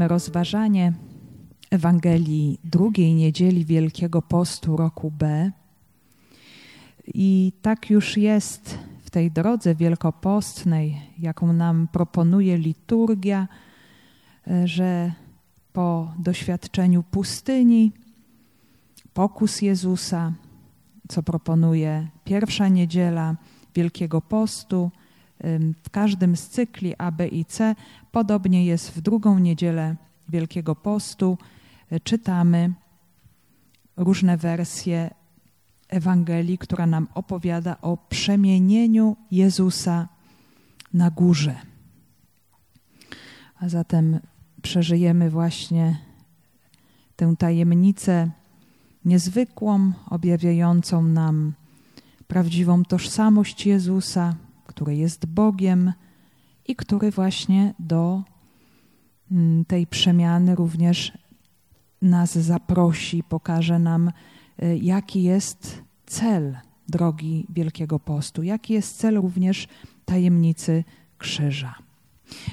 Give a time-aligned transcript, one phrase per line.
[0.00, 0.92] Rozpoczynamy rozważanie
[1.70, 5.50] Ewangelii drugiej niedzieli Wielkiego Postu roku B.
[7.14, 13.48] I tak już jest w tej drodze wielkopostnej, jaką nam proponuje liturgia,
[14.64, 15.12] że
[15.72, 17.92] po doświadczeniu pustyni,
[19.14, 20.32] pokus Jezusa,
[21.08, 23.36] co proponuje pierwsza niedziela
[23.74, 24.90] Wielkiego Postu,
[25.82, 27.74] w każdym z cykli A, B i C,
[28.12, 29.96] podobnie jest w drugą niedzielę
[30.28, 31.38] Wielkiego Postu,
[31.90, 32.72] e, czytamy
[33.96, 35.10] różne wersje
[35.88, 40.08] Ewangelii, która nam opowiada o przemienieniu Jezusa
[40.94, 41.54] na górze.
[43.60, 44.20] A zatem
[44.62, 45.98] przeżyjemy właśnie
[47.16, 48.30] tę tajemnicę
[49.04, 51.52] niezwykłą, objawiającą nam
[52.28, 54.34] prawdziwą tożsamość Jezusa,
[54.80, 55.92] który jest Bogiem
[56.68, 58.22] i który właśnie do
[59.30, 61.12] mm, tej przemiany również
[62.02, 64.12] nas zaprosi, pokaże nam,
[64.62, 66.56] y, jaki jest cel
[66.88, 69.68] drogi Wielkiego Postu, jaki jest cel również
[70.04, 70.84] tajemnicy
[71.18, 71.74] krzyża.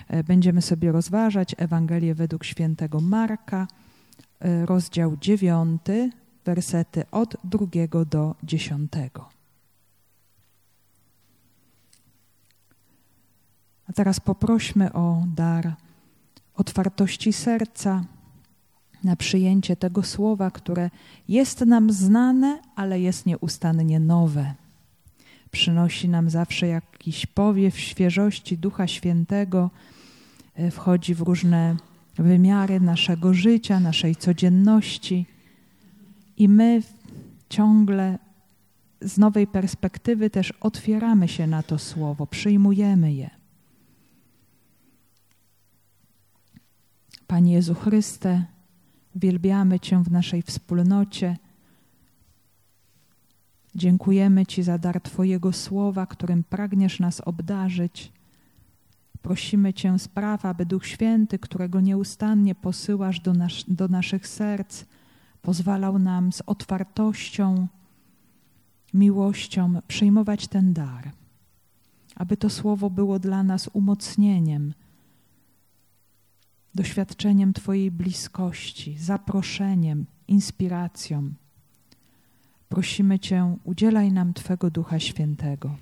[0.08, 3.68] E, będziemy sobie rozważać Ewangelię według świętego Marka,
[4.40, 5.82] e, rozdział 9,
[6.46, 9.37] wersety od drugiego do dziesiątego.
[13.88, 15.74] A teraz poprośmy o dar
[16.56, 18.04] otwartości serca
[19.04, 20.90] na przyjęcie tego słowa, które
[21.28, 24.54] jest nam znane, ale jest nieustannie nowe.
[25.52, 29.70] Przynosi nam zawsze jakiś powiew świeżości Ducha Świętego,
[30.56, 31.76] e, wchodzi w różne
[32.16, 35.26] wymiary naszego życia, naszej codzienności
[36.38, 36.82] i my
[37.50, 38.20] ciągle
[39.02, 43.37] z nowej perspektywy też otwieramy się na to słowo, przyjmujemy je.
[47.28, 48.46] Panie Jezu Chryste,
[49.16, 51.38] uwielbiamy Cię w naszej wspólnocie.
[53.76, 58.12] Dziękujemy Ci za dar Twojego słowa, którym pragniesz nas obdarzyć.
[59.22, 64.86] Prosimy Cię, spraw, aby Duch Święty, którego nieustannie posyłasz do, nas, do naszych serc,
[65.42, 67.68] pozwalał nam z otwartością,
[68.94, 71.12] miłością przyjmować ten dar,
[72.16, 74.74] aby to słowo było dla nas umocnieniem
[76.78, 81.34] doświadczeniem Twojej bliskości, zaproszeniem, inspiracją.
[82.70, 85.76] Prosimy Cię, udzielaj nam Twego Ducha Świętego.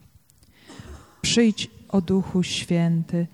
[1.22, 3.28] Przyjdź, o Duchu Święty,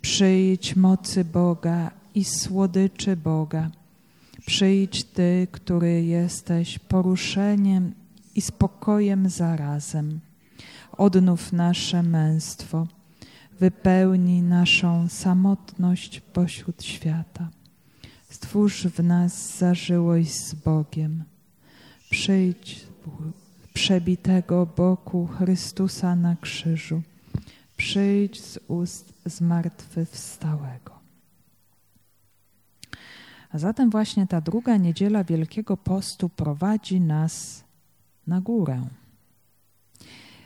[0.00, 3.70] przyjdź mocy Boga i słodyczy Boga.
[4.46, 7.92] Przyjdź Ty, który jesteś poruszeniem
[8.34, 10.20] i spokojem zarazem.
[10.92, 12.86] Odnów nasze męstwo
[13.60, 17.48] wypełnij naszą samotność pośród świata.
[18.30, 21.24] Stwórz w nas zażyłość z Bogiem.
[22.10, 22.86] Przyjdź
[23.74, 27.02] przebitego boku Chrystusa na krzyżu.
[27.76, 30.98] Przyjdź z ust zmartwychwstałego.
[33.50, 37.64] A zatem właśnie ta druga niedziela Wielkiego Postu prowadzi nas
[38.26, 38.86] na górę.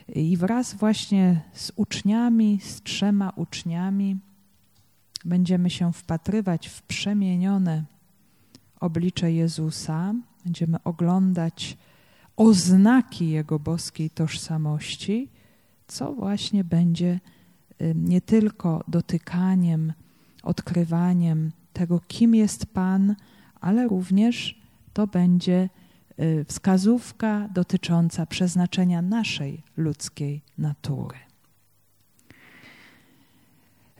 [0.08, 4.16] I wraz właśnie z uczniami, z trzema uczniami,
[5.24, 7.84] będziemy się wpatrywać w przemienione
[8.80, 10.14] oblicze Jezusa,
[10.44, 11.76] będziemy oglądać
[12.36, 15.28] oznaki Jego boskiej tożsamości,
[15.86, 17.20] co właśnie będzie
[17.94, 19.92] nie tylko dotykaniem,
[20.42, 23.14] odkrywaniem tego, kim jest Pan,
[23.60, 25.81] ale również to będzie Y,
[26.48, 31.18] wskazówka dotycząca przeznaczenia naszej ludzkiej natury.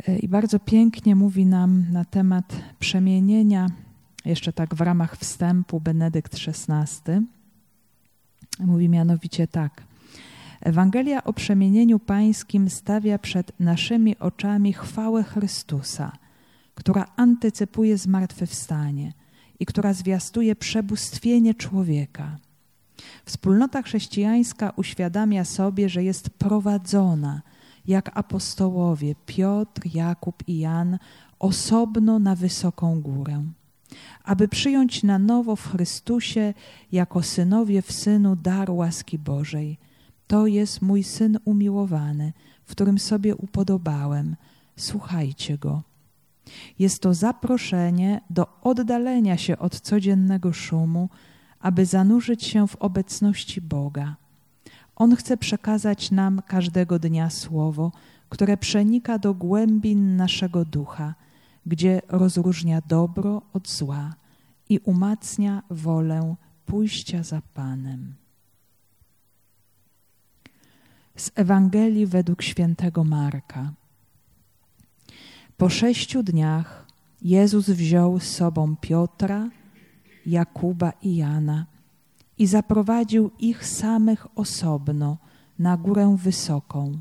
[0.09, 3.67] Y, I bardzo pięknie mówi nam na temat przemienienia,
[4.25, 7.13] jeszcze tak w ramach wstępu, Benedykt XVI.
[8.61, 9.85] Mówi mianowicie tak.
[10.61, 16.13] Ewangelia o przemienieniu pańskim stawia przed naszymi oczami chwałę Chrystusa,
[16.75, 19.13] która antycypuje zmartwychwstanie–
[19.63, 22.39] i która zwiastuje przebóstwienie człowieka.
[23.25, 27.43] Wspólnota chrześcijańska uświadamia sobie, że jest prowadzona,
[27.87, 30.99] jak apostołowie Piotr, Jakub i Jan,
[31.39, 33.43] osobno na wysoką górę,
[34.25, 36.55] aby przyjąć na nowo w Chrystusie
[36.93, 39.79] jako synowie w synu dar łaski Bożej.
[40.27, 42.33] To jest mój syn umiłowany,
[42.65, 44.37] w którym sobie upodobałem.
[44.77, 45.83] Słuchajcie go.
[46.79, 51.09] Jest to zaproszenie do oddalenia się od codziennego szumu,
[51.61, 54.17] aby zanurzyć się w obecności Boga.
[54.97, 57.93] On chce przekazać nam każdego dnia słowo,
[58.29, 61.15] które przenika do głębin naszego ducha,
[61.67, 64.15] gdzie rozróżnia dobro od zła
[64.69, 66.35] i umacnia wolę
[66.67, 68.15] pójścia za Panem.
[71.17, 73.73] Z Ewangelii według świętego Marka.
[75.57, 76.87] Po sześciu dniach
[77.23, 79.49] Jezus wziął z sobą Piotra,
[80.27, 81.67] Jakuba i Jana
[82.39, 85.17] i zaprowadził ich samych osobno
[85.59, 86.93] na górę wysoką.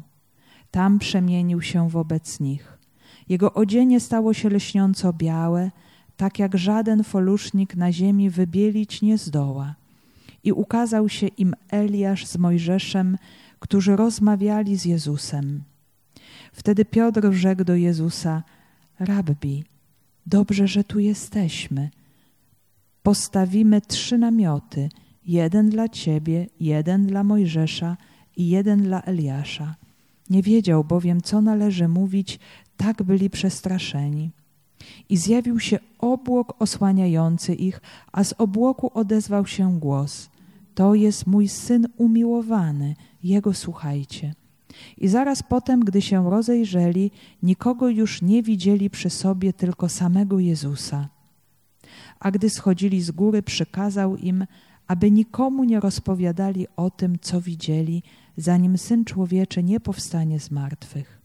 [0.71, 2.77] Tam przemienił się wobec nich.
[3.29, 5.71] Jego odzienie stało się lśniąco białe,
[6.17, 9.75] tak jak żaden folusznik na ziemi wybielić nie zdoła.
[10.43, 13.17] I ukazał się im Eliasz z Mojżeszem,
[13.59, 15.63] którzy rozmawiali z Jezusem.
[16.51, 18.43] Wtedy Piotr rzekł do Jezusa:
[18.99, 19.63] Rabbi,
[20.25, 21.89] dobrze, że tu jesteśmy.
[23.03, 24.89] Postawimy trzy namioty:
[25.25, 27.97] jeden dla ciebie, jeden dla Mojżesza
[28.37, 29.75] i jeden dla Eliasza.
[30.29, 32.39] Nie wiedział bowiem, co należy mówić,
[32.77, 34.31] tak byli przestraszeni.
[35.09, 37.81] I zjawił się obłok osłaniający ich,
[38.11, 40.29] a z obłoku odezwał się głos:
[40.75, 44.33] To jest mój syn umiłowany, jego słuchajcie.
[44.97, 47.11] I zaraz potem, gdy się rozejrzeli,
[47.43, 51.09] nikogo już nie widzieli przy sobie, tylko samego Jezusa.
[52.19, 54.45] A gdy schodzili z góry, przykazał im,
[54.87, 58.03] aby nikomu nie rozpowiadali o tym, co widzieli,
[58.37, 61.21] zanim syn człowieczy nie powstanie z martwych.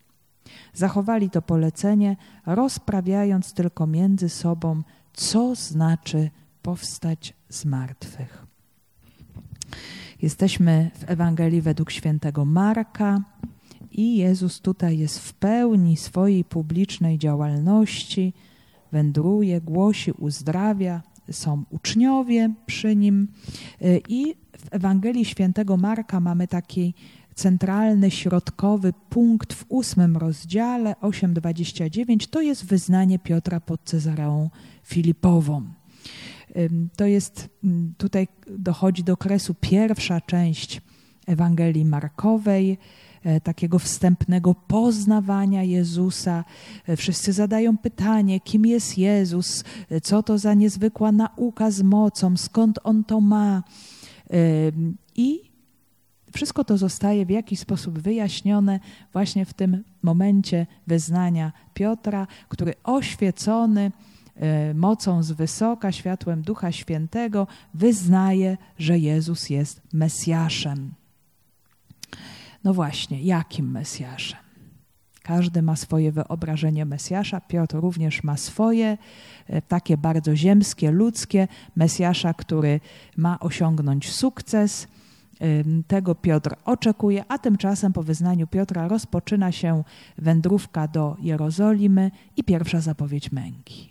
[0.74, 2.16] Zachowali to polecenie,
[2.46, 4.82] rozprawiając tylko między sobą,
[5.12, 6.30] co znaczy
[6.62, 8.46] powstać z martwych.
[10.26, 13.20] Jesteśmy w Ewangelii według świętego Marka
[13.92, 18.32] i Jezus tutaj jest w pełni swojej publicznej działalności,
[18.92, 23.28] wędruje, głosi, uzdrawia, są uczniowie przy nim
[24.08, 26.94] i w Ewangelii świętego Marka mamy taki
[27.34, 34.50] centralny, środkowy punkt w ósmym rozdziale 8:29 to jest wyznanie Piotra pod Cezareą
[34.82, 35.62] Filipową.
[36.96, 37.48] To jest,
[37.98, 40.80] tutaj dochodzi do kresu pierwsza część
[41.26, 42.78] Ewangelii Markowej,
[43.24, 46.44] e, takiego wstępnego poznawania Jezusa.
[46.86, 52.36] E, wszyscy zadają pytanie, kim jest Jezus, e, co to za niezwykła nauka z mocą,
[52.36, 53.62] skąd on to ma.
[55.16, 55.40] I
[56.34, 58.80] wszystko to zostaje w jakiś sposób wyjaśnione
[59.12, 63.92] właśnie w tym momencie wyznania Piotra, który oświecony
[64.74, 70.94] mocą z wysoka, światłem Ducha Świętego, wyznaje, że Jezus jest Mesjaszem.
[72.64, 74.38] No właśnie, jakim Mesjaszem?
[75.22, 78.98] Każdy ma swoje wyobrażenie Mesjasza, Piotr również ma swoje,
[79.46, 81.48] e, takie bardzo ziemskie, ludzkie.
[81.76, 82.80] Mesjasza, który
[83.16, 84.88] ma osiągnąć sukces,
[85.86, 89.84] tego Piotr oczekuje, a tymczasem po wyznaniu Piotra rozpoczyna się
[90.18, 93.88] wędrówka do Jerozolimy i pierwsza zapowiedź męki,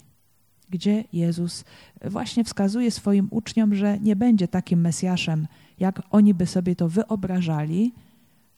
[0.70, 1.66] gdzie Jezus
[2.04, 5.48] właśnie wskazuje swoim uczniom, że nie będzie takim Mesjaszem,
[5.80, 7.94] jak oni by sobie to wyobrażali,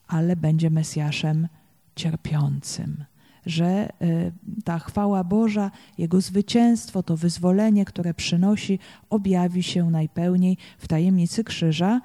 [0.08, 1.48] ale będzie Mesjaszem
[1.96, 3.04] cierpiącym.
[3.46, 4.32] Że y,
[4.64, 12.02] ta chwała Boża, Jego zwycięstwo, to wyzwolenie, które przynosi, objawi się najpełniej w tajemnicy krzyża,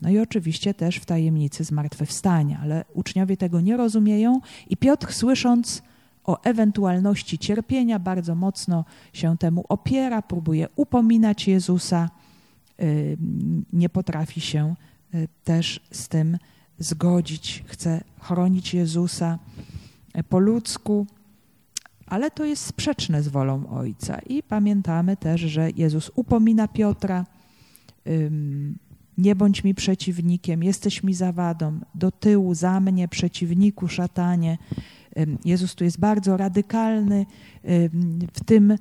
[0.00, 5.82] no i oczywiście też w tajemnicy zmartwychwstania, ale uczniowie tego nie rozumieją i Piotr słysząc
[6.24, 12.10] o ewentualności cierpienia bardzo mocno się temu opiera, próbuje upominać Jezusa,
[12.82, 13.16] y,
[13.72, 14.74] nie potrafi się
[15.14, 16.38] y, też z tym
[16.78, 19.38] zgodzić, chce chronić Jezusa
[20.18, 21.06] y, po ludzku,
[22.06, 24.18] ale to jest sprzeczne z wolą Ojca.
[24.18, 27.26] I pamiętamy też, że Jezus upomina Piotra,
[29.18, 34.58] nie bądź mi przeciwnikiem, jesteś mi zawadą, do tyłu, za mnie, przeciwniku, szatanie.
[35.44, 37.26] Jezus tu jest bardzo radykalny
[38.32, 38.76] w tym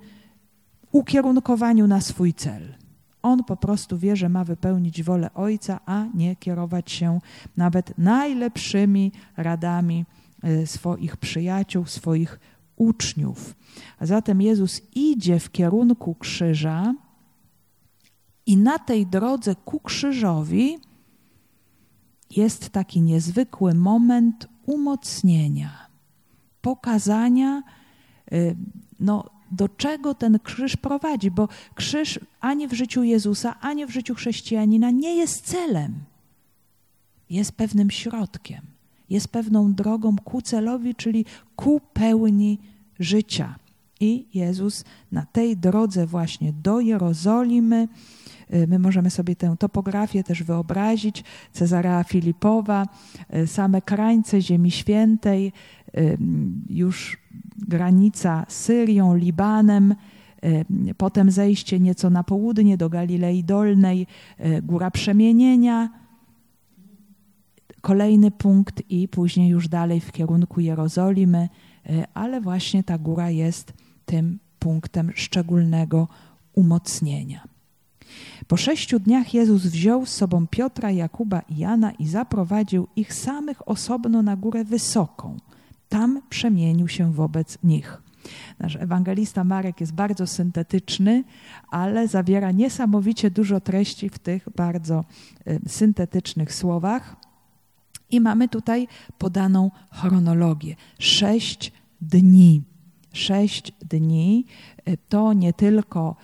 [0.92, 2.76] ukierunkowaniu na swój cel.
[3.22, 7.20] On po prostu wie, że ma wypełnić wolę Ojca, a nie kierować się
[7.58, 10.06] nawet najlepszymi radami
[10.44, 12.40] e, swoich przyjaciół, swoich
[12.76, 13.56] uczniów.
[14.00, 16.94] A zatem Jezus idzie w kierunku krzyża,
[18.46, 20.78] i na tej drodze ku krzyżowi
[22.30, 25.88] jest taki niezwykły moment umocnienia,
[26.64, 27.64] pokazania,
[28.34, 28.56] y,
[29.00, 34.16] no, do czego ten krzyż prowadzi, bo krzyż ani w życiu Jezusa, ani w życiu
[34.16, 35.94] chrześcijanina nie jest celem.
[37.30, 38.62] Jest pewnym środkiem,
[39.10, 42.60] jest pewną drogą ku celowi, czyli ku pełni
[43.00, 43.56] życia.
[44.00, 47.88] I Jezus na tej drodze właśnie do Jerozolimy,
[48.54, 51.24] Y, my możemy sobie tę topografię też wyobrazić.
[51.52, 52.86] Cezarea Filipowa,
[53.36, 55.54] y, same krańce Ziemi Świętej,
[56.70, 57.18] już
[57.58, 59.96] granica Syrią, Libanem,
[60.98, 64.08] potem zejście nieco na południe do Galilei Dolnej,
[64.64, 65.90] Góra Przemienienia,
[67.82, 71.50] kolejny punkt i później już dalej w kierunku Jerozolimy,
[72.14, 73.74] ale właśnie ta góra jest
[74.06, 76.08] tym punktem szczególnego
[76.54, 77.48] umocnienia.
[78.48, 83.68] Po sześciu dniach Jezus wziął z sobą Piotra, Jakuba i Jana i zaprowadził ich samych
[83.68, 85.38] osobno na górę wysoką.
[85.94, 88.02] Tam przemienił się wobec nich.
[88.60, 91.24] Nasz ewangelista Marek jest bardzo syntetyczny,
[91.70, 95.06] ale zawiera niesamowicie dużo treści w tych bardzo
[95.48, 97.16] y, syntetycznych słowach.
[98.10, 100.76] I mamy tutaj podaną chronologię.
[101.00, 101.72] Sześć
[102.02, 102.62] dni.
[103.12, 104.46] Sześć dni
[104.90, 106.16] y, to nie tylko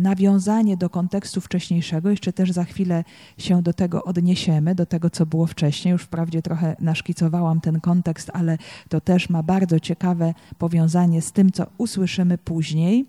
[0.00, 3.04] nawiązanie do kontekstu wcześniejszego, jeszcze też za chwilę
[3.38, 5.92] się do tego odniesiemy, do tego, co było wcześniej.
[5.92, 8.58] Już wprawdzie trochę naszkicowałam ten kontekst, ale
[8.88, 13.06] to też ma bardzo ciekawe powiązanie z tym, co usłyszymy później.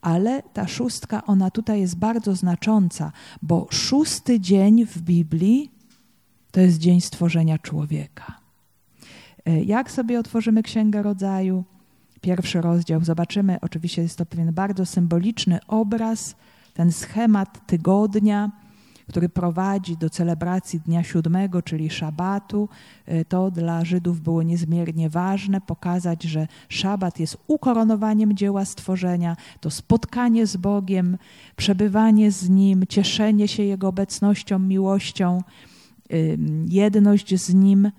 [0.00, 3.12] Ale ta szóstka, ona tutaj jest bardzo znacząca,
[3.42, 5.70] bo szósty dzień w Biblii
[6.50, 8.40] to jest dzień stworzenia człowieka.
[9.46, 11.64] E, jak sobie otworzymy Księgę Rodzaju?
[12.20, 16.36] Pierwszy rozdział, zobaczymy, oczywiście jest to pewien bardzo symboliczny obraz,
[16.74, 18.50] ten schemat tygodnia,
[19.08, 22.68] który prowadzi do celebracji dnia siódmego, czyli szabatu.
[23.06, 29.70] E, to dla Żydów było niezmiernie ważne, pokazać, że szabat jest ukoronowaniem dzieła stworzenia, to
[29.70, 31.18] spotkanie z Bogiem,
[31.56, 35.42] przebywanie z Nim, cieszenie się Jego obecnością, miłością,
[36.68, 37.90] jedność z Nim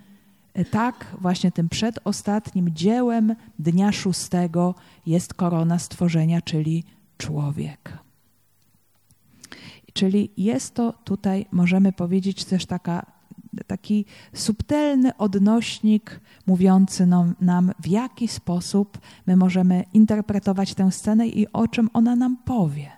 [0.72, 4.76] tak, właśnie tym przedostatnim dziełem dnia szóstego
[5.06, 6.84] jest korona stworzenia, czyli
[7.18, 7.98] człowiek.
[9.94, 13.06] Czyli jest to tutaj, możemy powiedzieć, też taka,
[13.68, 21.48] taki subtelny odnośnik mówiący nam, nam, w jaki sposób my możemy interpretować tę scenę i
[21.54, 22.92] o czym ona nam powie.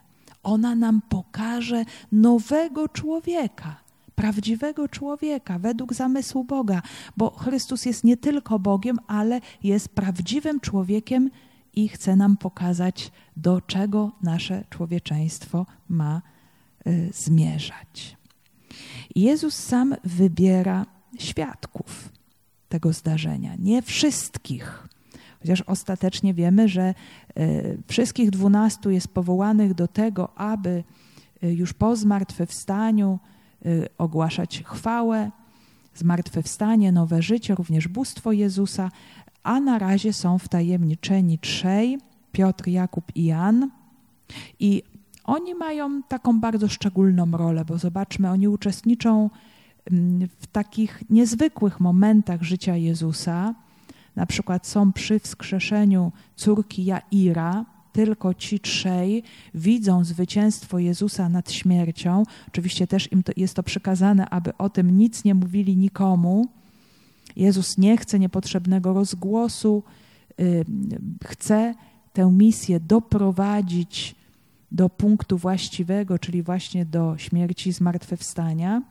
[0.43, 3.80] Ona nam pokaże nowego człowieka
[4.21, 6.81] prawdziwego człowieka według zamysłu Boga,
[7.17, 11.29] bo Chrystus jest nie tylko Bogiem, ale jest prawdziwym człowiekiem
[11.73, 16.21] i chce nam pokazać, do czego nasze człowieczeństwo ma
[16.87, 18.17] y, zmierzać.
[19.15, 20.85] Jezus sam wybiera
[21.19, 22.09] świadków
[22.69, 24.87] tego zdarzenia, nie wszystkich.
[25.39, 26.93] Chociaż ostatecznie wiemy, że
[27.37, 30.83] y, wszystkich dwunastu jest powołanych do tego, aby
[31.43, 33.19] y, już po zmartwychwstaniu
[33.97, 35.31] ogłaszać chwałę,
[35.95, 38.91] zmartwychwstanie, nowe życie, również bóstwo Jezusa,
[39.43, 41.99] a na razie są wtajemniczeni trzej,
[42.31, 43.69] Piotr, Jakub i Jan.
[44.59, 44.83] I
[45.23, 49.29] oni mają taką bardzo szczególną rolę, bo zobaczmy, oni uczestniczą
[49.91, 53.55] mm, w takich niezwykłych momentach życia Jezusa.
[54.15, 62.23] Na przykład są przy wskrzeszeniu córki Jaira, tylko ci trzej widzą zwycięstwo Jezusa nad śmiercią.
[62.47, 66.47] Oczywiście też im to, jest to przykazane, aby o tym nic nie mówili nikomu.
[67.35, 69.83] Jezus nie chce niepotrzebnego rozgłosu,
[70.37, 70.65] yy,
[71.23, 71.73] chce
[72.13, 74.15] tę misję doprowadzić
[74.71, 78.81] do punktu właściwego, czyli właśnie do śmierci i zmartwychwstania.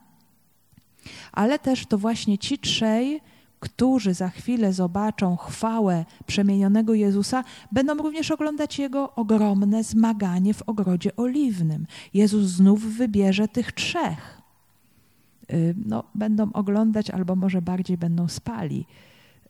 [1.32, 3.20] Ale też to właśnie ci trzej
[3.60, 11.16] którzy za chwilę zobaczą chwałę przemienionego Jezusa, będą również oglądać Jego ogromne zmaganie w ogrodzie
[11.16, 11.86] oliwnym.
[12.14, 14.40] Jezus znów wybierze tych trzech.
[15.52, 18.86] Y, no, będą oglądać, albo może bardziej będą spali,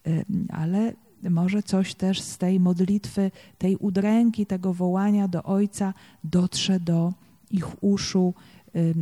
[0.07, 0.93] y, ale
[1.31, 7.13] może coś też z tej modlitwy, tej udręki, tego wołania do Ojca dotrze do
[7.51, 8.35] ich uszu.
[8.77, 8.95] Y,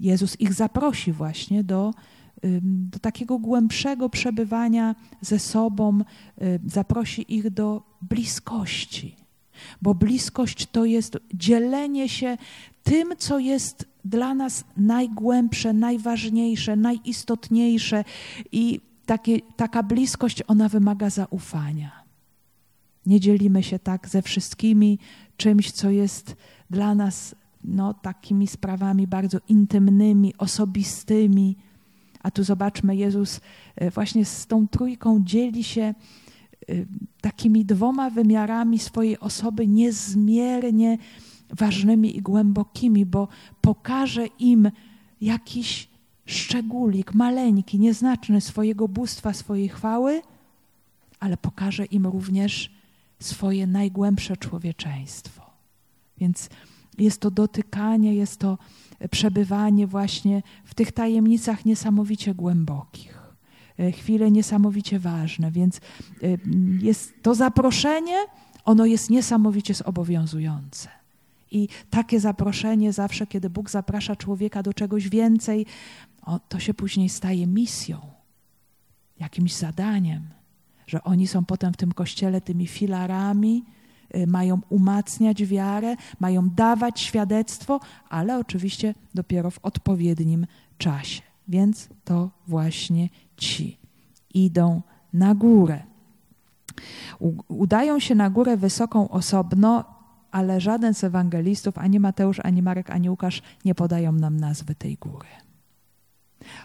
[0.00, 1.94] Jezus ich zaprosi właśnie do
[2.62, 6.00] do takiego głębszego przebywania ze sobą,
[6.66, 9.16] zaprosi ich do bliskości.
[9.82, 12.38] Bo bliskość to jest dzielenie się
[12.82, 18.04] tym, co jest dla nas najgłębsze, najważniejsze, najistotniejsze
[18.52, 21.90] i takie, taka bliskość, ona wymaga zaufania.
[23.06, 24.98] Nie dzielimy się tak ze wszystkimi
[25.36, 26.36] czymś, co jest
[26.70, 31.56] dla nas no, takimi sprawami bardzo intymnymi, osobistymi
[32.22, 33.40] a tu zobaczmy, Jezus
[33.76, 35.94] e, właśnie z tą trójką dzieli się e,
[37.20, 40.98] takimi dwoma wymiarami swojej osoby niezmiernie
[41.50, 43.28] ważnymi i głębokimi, bo
[43.60, 44.70] pokaże im
[45.20, 45.88] jakiś
[46.26, 50.22] szczególik, maleńki, nieznaczny swojego bóstwa, swojej chwały,
[51.20, 52.70] ale pokaże im również
[53.20, 55.42] swoje najgłębsze człowieczeństwo.
[56.18, 56.48] Więc
[56.98, 58.58] jest to dotykanie, jest to
[59.10, 63.20] przebywanie właśnie w tych tajemnicach niesamowicie głębokich.
[63.92, 65.80] chwile niesamowicie ważne, więc
[66.80, 68.16] jest to zaproszenie,
[68.64, 70.88] ono jest niesamowicie zobowiązujące.
[71.50, 75.66] I takie zaproszenie zawsze, kiedy Bóg zaprasza człowieka do czegoś więcej,
[76.48, 78.00] to się później staje misją,
[79.20, 80.22] jakimś zadaniem,
[80.86, 83.64] że oni są potem w tym kościele tymi filarami,
[84.26, 90.46] mają umacniać wiarę, mają dawać świadectwo, ale oczywiście dopiero w odpowiednim
[90.78, 91.22] czasie.
[91.48, 93.78] Więc to właśnie ci
[94.34, 95.82] idą na górę.
[97.48, 99.84] Udają się na górę wysoką osobno,
[100.30, 104.96] ale żaden z ewangelistów, ani Mateusz, ani Marek, ani Łukasz nie podają nam nazwy tej
[104.96, 105.28] góry.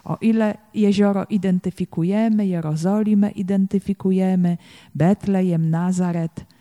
[0.03, 4.57] O ile jezioro identyfikujemy, Jerozolimę identyfikujemy,
[4.95, 6.54] Betlejem, Nazaret, y,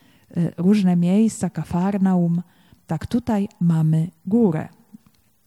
[0.57, 2.41] różne miejsca, Kafarnaum,
[2.87, 4.67] tak tutaj mamy górę.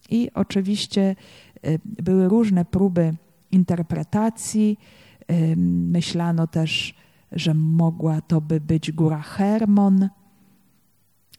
[0.09, 1.15] I oczywiście
[1.67, 3.13] y, były różne próby
[3.51, 4.77] interpretacji.
[5.31, 6.95] Y, myślano też,
[7.31, 10.09] że mogła to by być góra Hermon,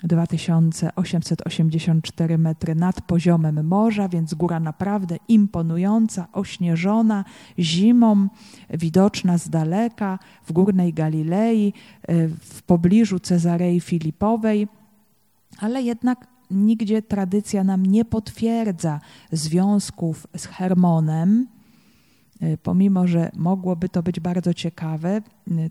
[0.05, 7.25] 2884 metry nad poziomem morza, więc góra naprawdę imponująca, ośnieżona
[7.59, 8.29] zimą,
[8.71, 14.69] widoczna z daleka w górnej Galilei, e, w pobliżu Cezarei Filipowej,
[15.59, 19.01] ale jednak nigdzie tradycja nam nie potwierdza
[19.33, 21.47] związków z Hermonem.
[22.41, 25.23] E, pomimo, że mogłoby to być bardzo ciekawe, e,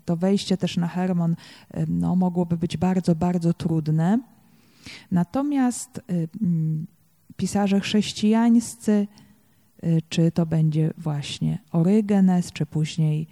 [0.04, 1.36] to wejście też na Hermon
[1.70, 4.18] e, no, mogłoby być bardzo, bardzo trudne.
[5.10, 6.86] Natomiast mm,
[7.36, 9.06] pisarze chrześcijańscy,
[10.08, 13.26] czy to będzie właśnie Orygenes, czy później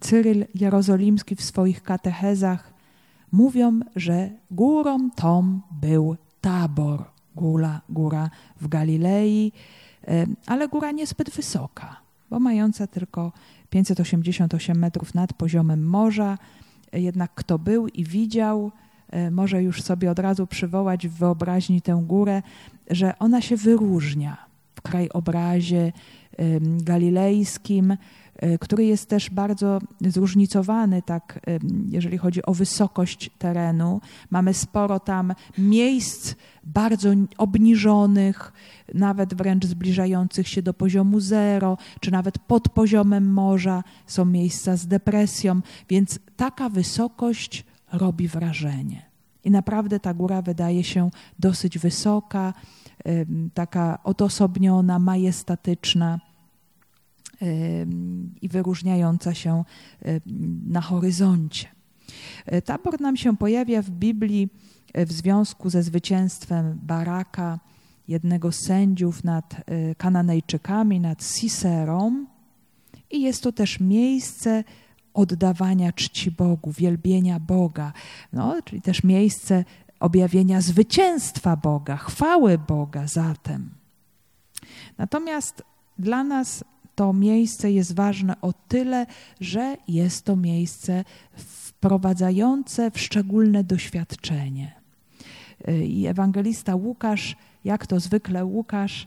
[0.00, 2.74] Cyryl Jerozolimski w swoich katechezach,
[3.32, 7.04] mówią, że górą tą był Tabor,
[7.36, 8.30] góra, góra
[8.60, 9.52] w Galilei,
[10.46, 11.96] ale góra niezbyt wysoka,
[12.30, 13.32] bo mająca tylko
[13.70, 16.38] 588 metrów nad poziomem morza.
[16.92, 18.72] Jednak kto był i widział,
[19.30, 22.42] może już sobie od razu przywołać w wyobraźni tę górę,
[22.90, 24.36] że ona się wyróżnia
[24.74, 25.92] w krajobrazie
[26.62, 27.96] galilejskim,
[28.29, 28.29] E,
[28.60, 34.00] który jest też bardzo zróżnicowany, tak, e, jeżeli chodzi o wysokość terenu.
[34.30, 38.52] Mamy sporo tam miejsc bardzo obniżonych,
[38.94, 43.84] nawet wręcz zbliżających się do poziomu zero, czy nawet pod poziomem morza.
[44.06, 49.10] Są miejsca z depresją, więc taka wysokość robi wrażenie.
[49.44, 52.54] I naprawdę ta góra wydaje się dosyć wysoka,
[53.54, 56.20] taka odosobniona, majestatyczna
[58.42, 59.64] i wyróżniająca się
[60.66, 61.68] na horyzoncie.
[62.46, 64.48] E, tabor nam się pojawia w Biblii
[64.92, 67.58] e, w związku ze zwycięstwem Baraka,
[68.08, 72.26] jednego z sędziów nad e, Kananejczykami, nad Siserą.
[73.10, 74.64] I jest to też miejsce
[75.14, 77.92] oddawania czci Bogu, wielbienia Boga,
[78.32, 79.64] no, czyli też miejsce
[80.00, 83.70] objawienia zwycięstwa Boga, chwały Boga zatem.
[84.98, 85.62] Natomiast
[85.98, 89.06] dla nas to miejsce jest ważne o tyle,
[89.40, 94.72] że jest to miejsce wprowadzające w szczególne doświadczenie.
[95.84, 99.06] I ewangelista Łukasz, jak to zwykle Łukasz,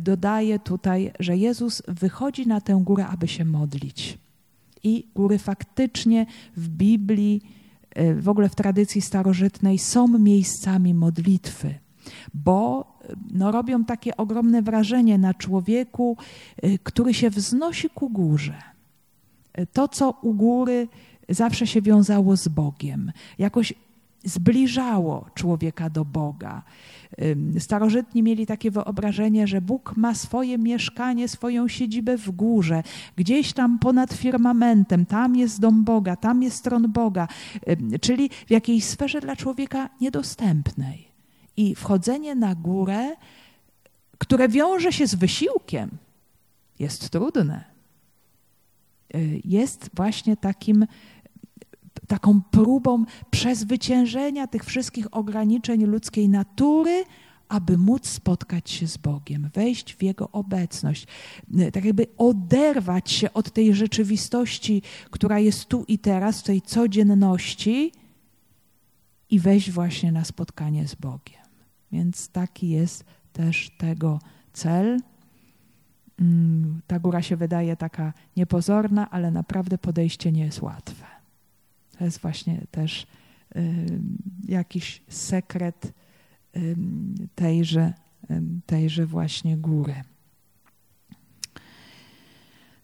[0.00, 4.18] dodaje tutaj, że Jezus wychodzi na tę górę, aby się modlić.
[4.82, 7.42] I góry faktycznie w Biblii,
[8.16, 11.74] w ogóle w tradycji starożytnej, są miejscami modlitwy
[12.34, 12.86] bo
[13.32, 16.16] no, robią takie ogromne wrażenie na człowieku,
[16.64, 18.62] y, który się wznosi ku górze.
[19.72, 20.88] To, co u góry
[21.28, 23.74] zawsze się wiązało z Bogiem, jakoś
[24.24, 26.62] zbliżało człowieka do Boga.
[27.58, 32.82] Starożytni mieli takie wyobrażenie, że Bóg ma swoje mieszkanie, swoją siedzibę w górze,
[33.16, 37.28] gdzieś tam ponad firmamentem, tam jest dom Boga, tam jest tron Boga,
[38.00, 41.13] czyli w jakiejś sferze dla człowieka niedostępnej.
[41.56, 43.16] I wchodzenie na górę,
[44.18, 45.90] które wiąże się z wysiłkiem,
[46.78, 47.64] jest trudne.
[49.14, 50.86] Y, jest właśnie takim,
[52.06, 57.04] taką próbą przezwyciężenia tych wszystkich ograniczeń ludzkiej natury,
[57.48, 61.06] aby móc spotkać się z Bogiem, wejść w Jego obecność,
[61.58, 67.92] y, tak jakby oderwać się od tej rzeczywistości, która jest tu i teraz, tej codzienności
[69.30, 71.43] i wejść właśnie na spotkanie z Bogiem.
[71.94, 74.18] Więc taki jest też tego
[74.52, 75.00] cel.
[76.20, 81.06] Mm, ta góra się wydaje taka niepozorna, ale naprawdę podejście nie jest łatwe.
[81.98, 83.06] To jest właśnie też
[84.48, 85.92] jakiś sekret
[87.34, 87.92] tejże,
[88.66, 89.94] tejże właśnie góry.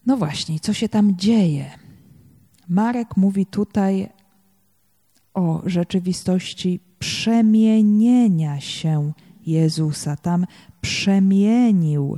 [0.05, 1.71] No właśnie, co się tam dzieje?
[2.67, 4.09] Marek mówi tutaj
[5.33, 9.13] o rzeczywistości przemienienia się
[9.45, 10.15] Jezusa.
[10.15, 10.45] Tam
[10.81, 12.17] przemienił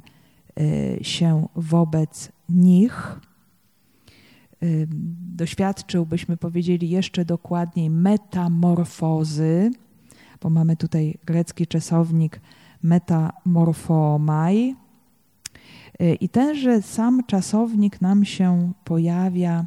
[0.60, 3.20] y, się wobec nich.
[4.64, 4.88] Y,
[5.36, 9.72] doświadczył, byśmy powiedzieli jeszcze dokładniej, metamorfozy,
[10.42, 12.42] bo mamy tutaj grecki czasownik
[12.82, 14.76] metamorfomai.
[16.02, 19.66] Y, I tenże sam czasownik nam się pojawia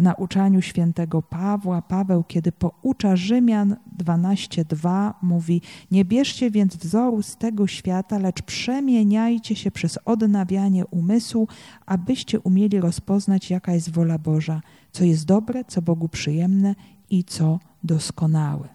[0.00, 1.82] w nauczaniu świętego Pawła.
[1.82, 9.56] Paweł, kiedy poucza Rzymian 12:2, mówi: Nie bierzcie więc wzoru z tego świata, lecz przemieniajcie
[9.56, 11.48] się przez odnawianie umysłu,
[11.86, 14.60] abyście umieli rozpoznać, jaka jest wola Boża,
[14.92, 16.74] co jest dobre, co Bogu przyjemne
[17.10, 18.68] i co doskonałe.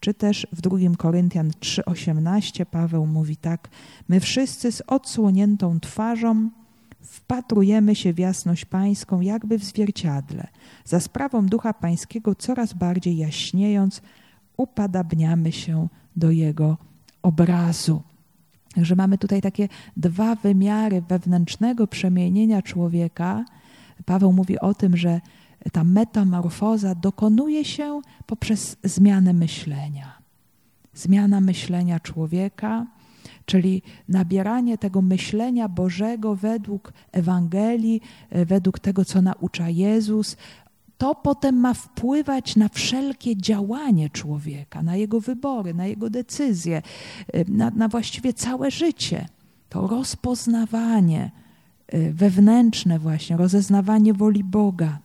[0.00, 3.68] Czy też w 2 Koryntian 3:18 Paweł mówi tak:
[4.08, 6.50] My wszyscy z odsłoniętą twarzą
[7.00, 10.46] wpatrujemy się w jasność pańską, jakby w zwierciadle.
[10.84, 14.02] Za sprawą ducha pańskiego, coraz bardziej jaśniejąc,
[14.56, 16.76] upadabniamy się do jego
[17.22, 18.02] obrazu.
[18.74, 23.44] Także mamy tutaj takie dwa wymiary wewnętrznego przemienienia człowieka.
[24.04, 25.20] Paweł mówi o tym, że
[25.72, 30.20] ta metamorfoza dokonuje się poprzez zmianę myślenia.
[30.94, 32.86] Zmiana myślenia człowieka,
[33.46, 38.00] czyli nabieranie tego myślenia Bożego według Ewangelii,
[38.30, 40.36] e, według tego, co naucza Jezus,
[40.98, 46.82] to potem ma wpływać na wszelkie działanie człowieka, na jego wybory, na jego decyzje,
[47.32, 49.28] e, na, na właściwie całe życie.
[49.68, 51.30] To rozpoznawanie
[51.86, 54.98] e, wewnętrzne, właśnie, rozeznawanie woli Boga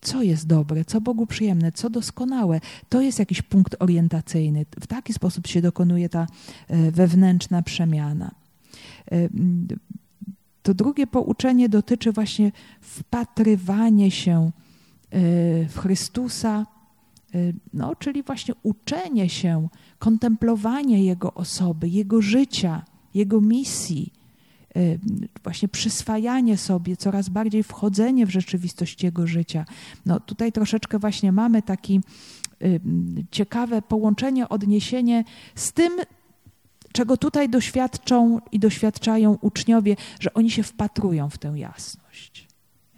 [0.00, 2.60] co jest dobre, co Bogu przyjemne, co doskonałe.
[2.88, 4.66] To jest jakiś punkt orientacyjny.
[4.80, 6.26] W taki sposób się dokonuje ta
[6.68, 8.30] e, wewnętrzna przemiana.
[9.12, 9.28] E,
[10.62, 14.50] to drugie pouczenie dotyczy właśnie wpatrywania się e,
[15.68, 16.66] w Chrystusa,
[17.74, 22.84] no, czyli właśnie uczenie się, kontemplowanie Jego osoby, Jego życia,
[23.14, 24.12] Jego misji,
[25.42, 29.64] właśnie przyswajanie sobie, coraz bardziej wchodzenie w rzeczywistość jego życia.
[30.06, 32.00] No tutaj troszeczkę właśnie mamy taki
[32.62, 32.80] y,
[33.30, 35.92] ciekawe połączenie, odniesienie z tym,
[36.92, 42.48] czego tutaj doświadczą i doświadczają uczniowie, że oni się wpatrują w tę jasność,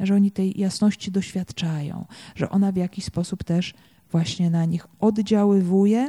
[0.00, 3.74] że oni tej jasności doświadczają, że ona w jakiś sposób też
[4.11, 6.09] właśnie na nich oddziaływuje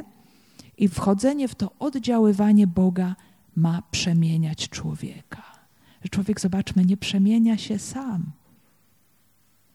[0.78, 3.16] i wchodzenie w to oddziaływanie Boga
[3.56, 5.51] ma przemieniać człowieka
[6.02, 8.22] że człowiek, zobaczmy, nie przemienia się sam,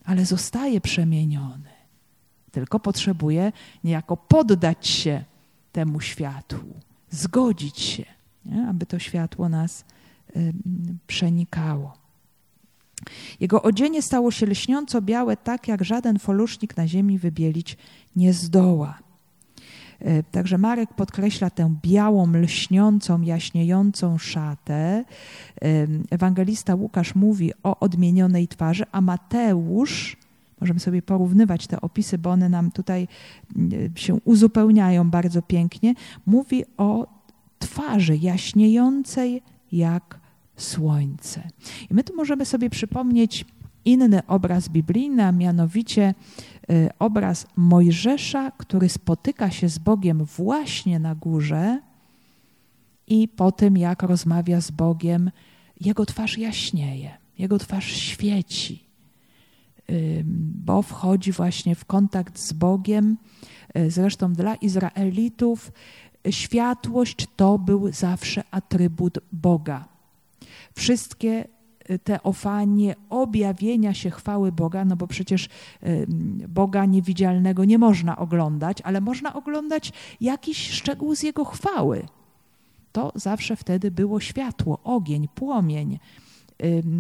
[0.06, 1.70] ale zostaje przemieniony.
[2.52, 3.52] Tylko potrzebuje
[3.84, 5.24] niejako poddać się
[5.72, 6.74] temu światłu,
[7.10, 8.06] zgodzić się,
[8.46, 8.68] nie?
[8.68, 9.86] aby to światło nas
[10.36, 10.54] y,
[11.08, 11.98] przenikało.
[13.40, 17.78] Jego odzienie stało się lśniąco białe, tak jak żaden folusznik na ziemi wybielić
[18.16, 19.00] nie zdoła.
[20.00, 24.74] E, także Marek podkreśla tę białą, lśniącą, jaśniejącą szatę.
[24.74, 25.06] E,
[26.10, 30.18] ewangelista Łukasz mówi o odmienionej twarzy, a Mateusz,
[30.62, 33.08] możemy sobie porównywać te opisy, bo one nam tutaj
[33.98, 35.94] e, się uzupełniają bardzo pięknie,
[36.26, 37.08] mówi o
[37.60, 40.20] twarzy jaśniejącej jak
[40.58, 41.48] słońce.
[41.90, 43.46] I my tu możemy sobie przypomnieć
[43.86, 46.14] inny obraz biblijny, a mianowicie
[47.00, 51.82] obraz Mojżesza, który spotyka się z Bogiem właśnie na górze
[53.08, 55.32] i po tym, jak rozmawia z Bogiem,
[55.82, 58.88] jego twarz jaśnieje, jego twarz świeci,
[60.66, 63.18] bo wchodzi właśnie w kontakt z Bogiem.
[63.78, 65.72] Y, zresztą dla Izraelitów
[66.30, 69.86] światłość to był zawsze atrybut Boga.
[70.74, 71.46] Wszystkie
[72.04, 75.50] teofanie, objawienia się chwały Boga, no bo przecież
[76.48, 82.06] Boga niewidzialnego nie można oglądać, ale można oglądać jakiś szczegół z Jego chwały.
[82.92, 86.00] To zawsze wtedy było światło, ogień, płomień,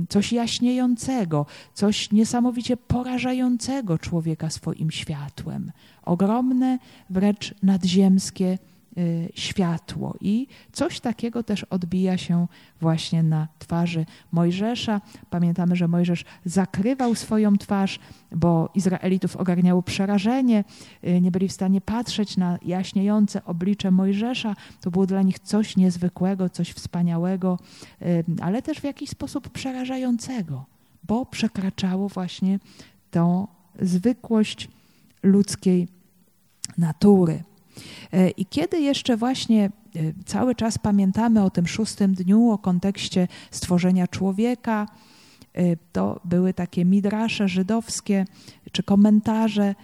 [0.10, 5.72] coś jaśniejącego, coś niesamowicie porażającego człowieka swoim światłem.
[6.04, 8.58] Ogromne, wręcz nadziemskie
[9.36, 10.16] światło.
[10.22, 12.48] I coś takiego też odbija się
[12.82, 15.02] właśnie na twarzy Mojżesza.
[15.30, 18.00] Pamiętamy, że Mojżesz zakrywał swoją twarz,
[18.32, 20.64] bo Izraelitów ogarniało przerażenie,
[21.04, 24.56] y, nie byli w stanie patrzeć na jaśniejące oblicze Mojżesza.
[24.82, 27.60] To było dla nich coś niezwykłego, coś wspaniałego,
[28.02, 30.66] y, ale też w jakiś sposób przerażającego,
[31.04, 32.60] bo przekraczało właśnie
[33.12, 33.48] tą
[33.82, 34.70] zwykłość
[35.24, 35.88] ludzkiej
[36.78, 37.44] natury.
[38.14, 39.70] E, I kiedy jeszcze właśnie e,
[40.26, 44.88] cały czas pamiętamy o tym szóstym dniu, o kontekście stworzenia człowieka,
[45.92, 48.26] to były takie midrasze żydowskie
[48.72, 49.76] czy komentarze,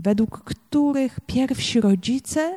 [0.00, 2.56] według których pierwsi rodzice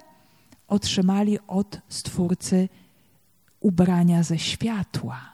[0.67, 2.69] otrzymali od Stwórcy
[3.59, 5.28] ubrania ze światła.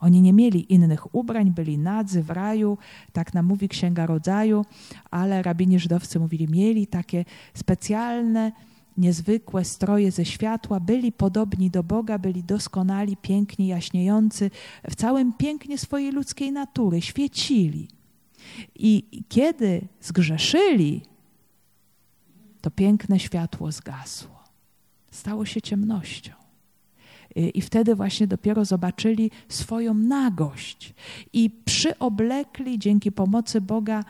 [0.00, 2.78] Oni nie mieli innych ubrań, byli nadzy w raju,
[3.12, 4.64] tak nam mówi Księga Rodzaju,
[5.10, 8.52] ale rabini żydowscy mówili, mieli takie specjalne,
[8.96, 14.50] niezwykłe stroje ze światła, byli podobni do Boga, byli doskonali, piękni, jaśniejący,
[14.90, 17.88] w całym pięknie swojej ludzkiej natury, świecili.
[18.74, 21.02] I kiedy zgrzeszyli,
[22.60, 24.38] to piękne światło zgasło.
[25.10, 26.37] Stało się ciemnością.
[27.54, 30.94] I wtedy właśnie dopiero zobaczyli swoją nagość
[31.32, 34.04] i przyoblekli dzięki pomocy Boga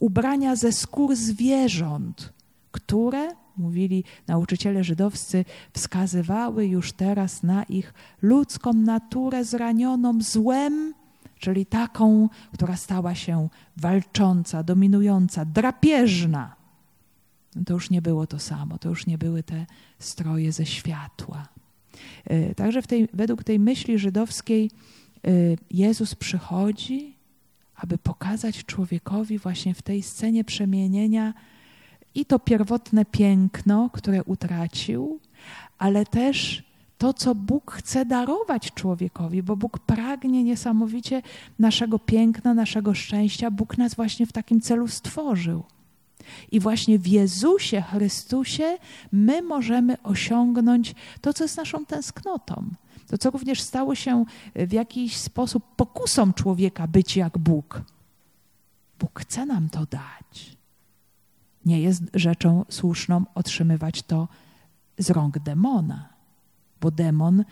[0.00, 2.32] ubrania ze skór zwierząt,
[2.72, 10.94] które, mówili nauczyciele żydowscy, wskazywały już teraz na ich ludzką naturę zranioną złem,
[11.38, 16.56] czyli taką, która stała się walcząca, dominująca, drapieżna.
[17.66, 19.66] To już nie było to samo, to już nie były te
[19.98, 21.48] stroje ze światła.
[22.24, 24.70] E, także tej, według tej myśli żydowskiej
[25.24, 25.30] e,
[25.70, 27.16] Jezus przychodzi,
[27.76, 31.34] aby pokazać człowiekowi właśnie w tej scenie przemienienia
[32.14, 35.20] i to pierwotne piękno, które utracił,
[35.78, 36.62] ale też
[36.98, 41.22] to, co Bóg chce darować człowiekowi, bo Bóg pragnie niesamowicie
[41.58, 43.50] naszego piękna, naszego szczęścia.
[43.50, 45.62] Bóg nas właśnie w takim celu stworzył.
[46.52, 48.78] I właśnie w Jezusie Chrystusie
[49.12, 52.64] my możemy osiągnąć to, co jest naszą tęsknotą.
[53.08, 57.82] To, co również stało się w jakiś sposób pokusą człowieka być jak Bóg.
[58.98, 60.56] Bóg chce nam to dać.
[61.64, 64.28] Nie jest rzeczą słuszną otrzymywać to
[64.98, 66.08] z rąk demona,
[66.80, 67.44] bo demon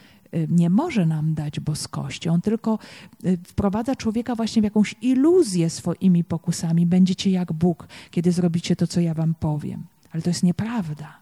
[0.48, 2.28] nie może nam dać boskości.
[2.28, 2.78] On tylko
[3.24, 6.86] y, wprowadza człowieka właśnie w jakąś iluzję swoimi pokusami.
[6.86, 9.86] Będziecie jak Bóg, kiedy zrobicie to, co ja wam powiem.
[10.12, 11.18] Ale to jest nieprawda.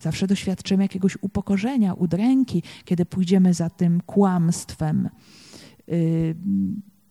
[0.00, 5.08] Zawsze doświadczymy jakiegoś upokorzenia, udręki, kiedy pójdziemy za tym kłamstwem.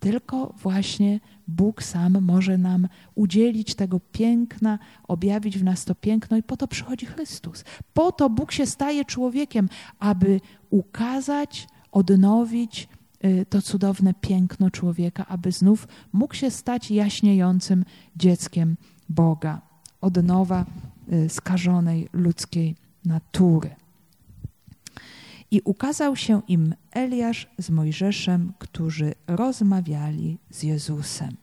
[0.01, 6.43] Tylko właśnie Bóg sam może nam udzielić tego piękna, objawić w nas to piękno i
[6.43, 7.63] po to przychodzi Chrystus.
[7.93, 12.87] Po to Bóg się staje człowiekiem, aby ukazać, odnowić
[13.25, 17.85] y, to cudowne piękno człowieka, aby znów mógł się stać jaśniejącym
[18.15, 18.75] dzieckiem
[19.09, 19.61] Boga,
[20.01, 20.65] odnowa
[21.13, 23.69] y, skażonej ludzkiej natury.
[25.51, 31.35] I ukazał się im Eliasz z Mojżeszem, którzy rozmawiali z Jezusem.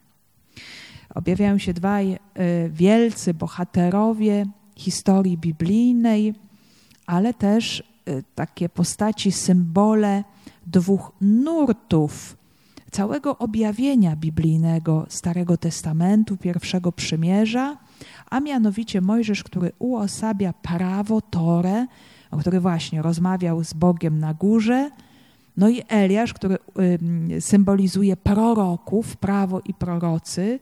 [1.14, 2.18] Objawiają się dwaj y,
[2.71, 6.35] wielcy bohaterowie historii biblijnej,
[7.07, 10.25] ale też y, takie postaci, symbole
[10.66, 12.37] dwóch nurtów
[12.90, 17.77] całego objawienia biblijnego Starego Testamentu, pierwszego przymierza,
[18.31, 21.87] a mianowicie Mojżesz, który uosabia prawo, Torę,
[22.40, 24.90] który właśnie rozmawiał z Bogiem na górze,
[25.58, 26.58] no i Eliasz, który
[27.40, 30.60] symbolizuje proroków, prawo i prorocy,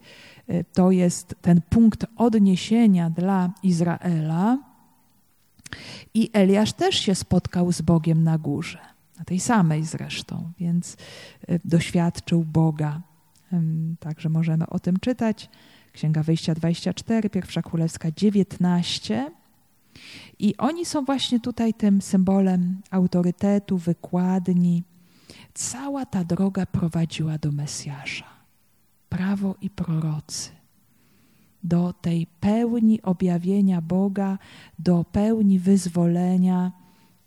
[0.49, 4.57] y, to jest ten punkt odniesienia dla Izraela.
[6.13, 8.79] I Eliasz też się spotkał z Bogiem na górze,
[9.19, 10.97] na tej samej zresztą, więc
[11.49, 13.01] y, doświadczył Boga.
[13.99, 15.49] Także możemy o tym czytać.
[15.93, 19.31] Księga Wyjścia 24, Pierwsza Królewska 19.
[20.39, 24.83] I oni są właśnie tutaj tym symbolem autorytetu, wykładni.
[25.53, 28.25] Cała ta droga prowadziła do Mesjasza.
[29.09, 30.49] Prawo i prorocy.
[31.63, 34.37] Do tej pełni objawienia Boga,
[34.79, 36.71] do pełni wyzwolenia,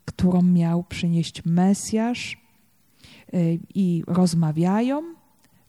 [0.04, 2.36] którą miał przynieść Mesjasz.
[3.34, 5.02] Y, I rozmawiają.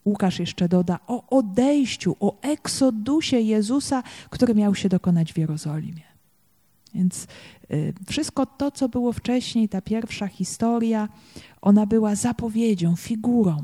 [0.04, 6.11] Łukasz jeszcze doda o odejściu, o eksodusie Jezusa, który miał się dokonać w Jerozolimie.
[6.94, 7.26] Więc
[7.70, 11.08] y, wszystko to, co było wcześniej, ta pierwsza historia,
[11.62, 13.56] ona była zapowiedzią, figurą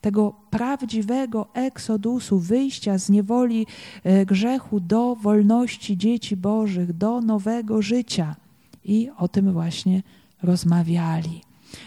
[0.00, 3.66] tego prawdziwego eksodusu, wyjścia z niewoli
[4.06, 8.36] y, grzechu do wolności dzieci Bożych, do nowego życia.
[8.84, 10.02] I o tym właśnie
[10.42, 11.42] rozmawiali.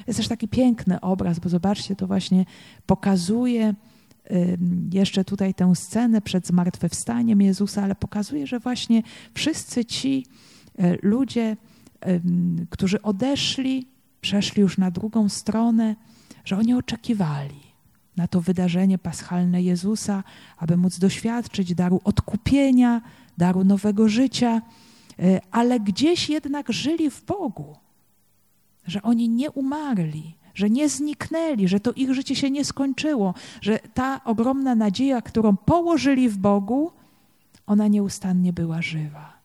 [0.08, 2.46] Jest też taki piękny obraz, bo zobaczcie, to właśnie
[2.86, 3.76] pokazuje
[4.94, 10.26] jeszcze tutaj tę scenę przed zmartwychwstaniem Jezusa, ale pokazuje, że właśnie wszyscy ci,
[11.02, 11.58] ludzie,
[12.70, 13.88] którzy odeszli,
[14.22, 15.96] przeszli już na drugą stronę,
[16.46, 17.70] że oni oczekiwali
[18.18, 20.24] na to wydarzenie paschalne Jezusa,
[20.58, 23.02] aby móc doświadczyć daru odkupienia,
[23.38, 24.62] daru nowego życia,
[25.20, 27.76] e, ale gdzieś jednak żyli w Bogu,
[28.88, 33.80] że oni nie umarli, że nie zniknęli, że to ich życie się nie skończyło, że
[33.94, 36.92] ta ogromna nadzieja, którą położyli w Bogu,
[37.68, 39.39] ona nieustannie była żywa.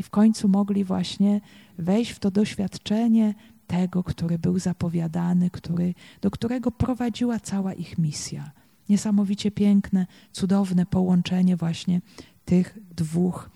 [0.00, 1.40] I w końcu mogli właśnie
[1.78, 3.34] wejść w to doświadczenie
[3.66, 8.50] tego, który był zapowiadany, który, do którego prowadziła cała ich misja.
[8.88, 12.00] Niesamowicie piękne, cudowne połączenie właśnie
[12.44, 13.50] tych dwóch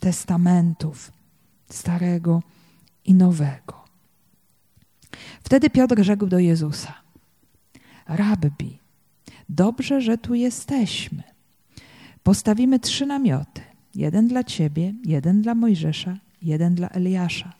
[0.00, 1.12] testamentów,
[1.68, 2.42] starego
[3.04, 3.84] i nowego.
[5.42, 6.94] Wtedy Piotr rzekł do Jezusa:
[8.06, 8.78] Rabbi,
[9.48, 11.22] dobrze, że tu jesteśmy.
[12.22, 17.52] Postawimy trzy namioty: jeden dla ciebie, jeden dla Mojżesza, jeden dla Eliasza.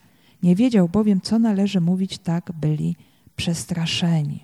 [0.42, 2.96] Nie wiedział bowiem, co należy mówić, tak byli
[3.36, 4.40] przestraszeni.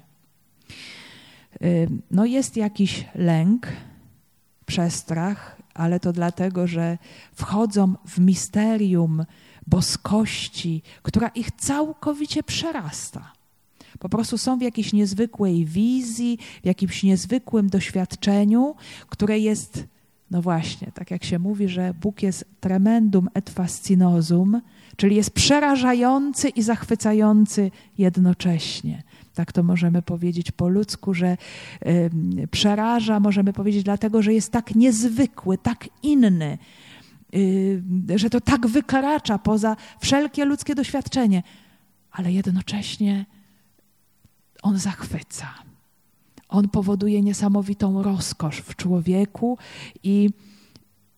[2.10, 3.68] No, jest jakiś lęk,
[4.66, 6.98] przestrach, ale to dlatego, że
[7.34, 9.24] wchodzą w misterium
[9.66, 13.32] boskości, która ich całkowicie przerasta.
[13.98, 18.74] Po prostu są w jakiejś niezwykłej wizji, w jakimś niezwykłym doświadczeniu,
[19.08, 19.84] które jest,
[20.30, 24.60] no właśnie, tak jak się mówi, że Bóg jest tremendum et fascinosum,
[24.96, 29.02] czyli jest przerażający i zachwycający jednocześnie.
[29.34, 31.36] Tak to możemy powiedzieć po ludzku, że
[31.86, 36.58] y, przeraża, możemy powiedzieć dlatego, że jest tak niezwykły, tak inny,
[37.34, 37.82] y,
[38.16, 41.42] że to tak wykracza poza wszelkie ludzkie doświadczenie,
[42.10, 43.26] ale jednocześnie
[44.62, 45.46] on zachwyca.
[46.48, 49.58] On powoduje niesamowitą rozkosz w człowieku
[50.02, 50.30] i,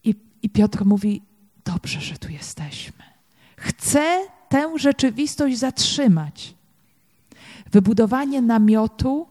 [0.05, 1.23] i, i Piotr mówi:
[1.65, 3.05] Dobrze, że tu jesteśmy.
[3.57, 6.55] Chcę tę rzeczywistość zatrzymać.
[7.73, 9.27] Wybudowanie namiotu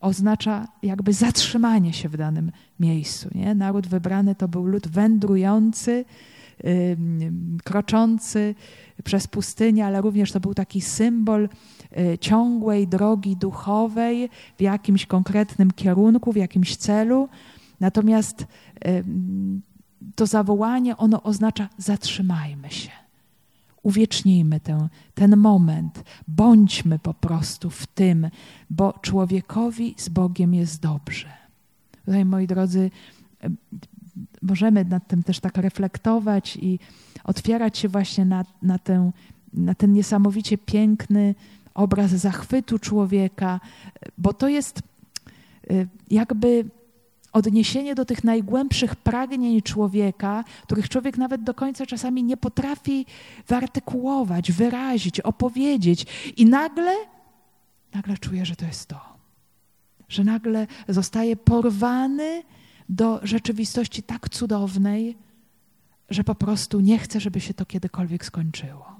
[0.00, 3.28] oznacza jakby zatrzymanie się w danym miejscu.
[3.34, 3.54] Nie?
[3.54, 6.04] Naród wybrany to był lud wędrujący,
[7.64, 8.54] kroczący
[9.04, 11.48] przez pustynię, ale również to był taki symbol
[11.96, 17.28] yy, ciągłej drogi duchowej w jakimś konkretnym kierunku, w jakimś celu.
[17.80, 18.46] Natomiast
[18.84, 19.04] yy,
[20.14, 23.02] to zawołanie ono oznacza zatrzymajmy się
[23.82, 28.30] uwiecznijmy ten, ten moment, bądźmy po prostu w tym,
[28.70, 31.28] bo człowiekowi z Bogiem jest dobrze.
[32.04, 32.90] Tutaj, moi drodzy,
[34.42, 36.78] możemy nad tym też tak reflektować i
[37.24, 39.10] otwierać się właśnie na, na, tę,
[39.52, 41.34] na ten niesamowicie piękny
[41.74, 43.60] obraz zachwytu człowieka,
[44.18, 44.82] bo to jest
[45.70, 46.64] y, jakby
[47.32, 53.06] odniesienie do tych najgłębszych pragnień człowieka, których człowiek nawet do końca czasami nie potrafi
[53.48, 56.06] wyartykułować, wyrazić, opowiedzieć.
[56.36, 56.92] I nagle,
[57.94, 59.00] nagle czuje, że to jest to.
[60.08, 62.42] Że nagle zostaje porwany
[62.88, 65.16] do rzeczywistości tak cudownej,
[66.10, 68.96] że po prostu nie chce, żeby się to kiedykolwiek skończyło.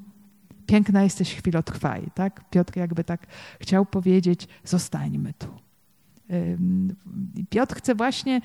[0.66, 2.50] Piękna jesteś chwilotrwaj, tak?
[2.50, 3.26] Piotr jakby tak
[3.60, 5.48] chciał powiedzieć, zostańmy tu.
[7.50, 8.40] Piotr chce właśnie,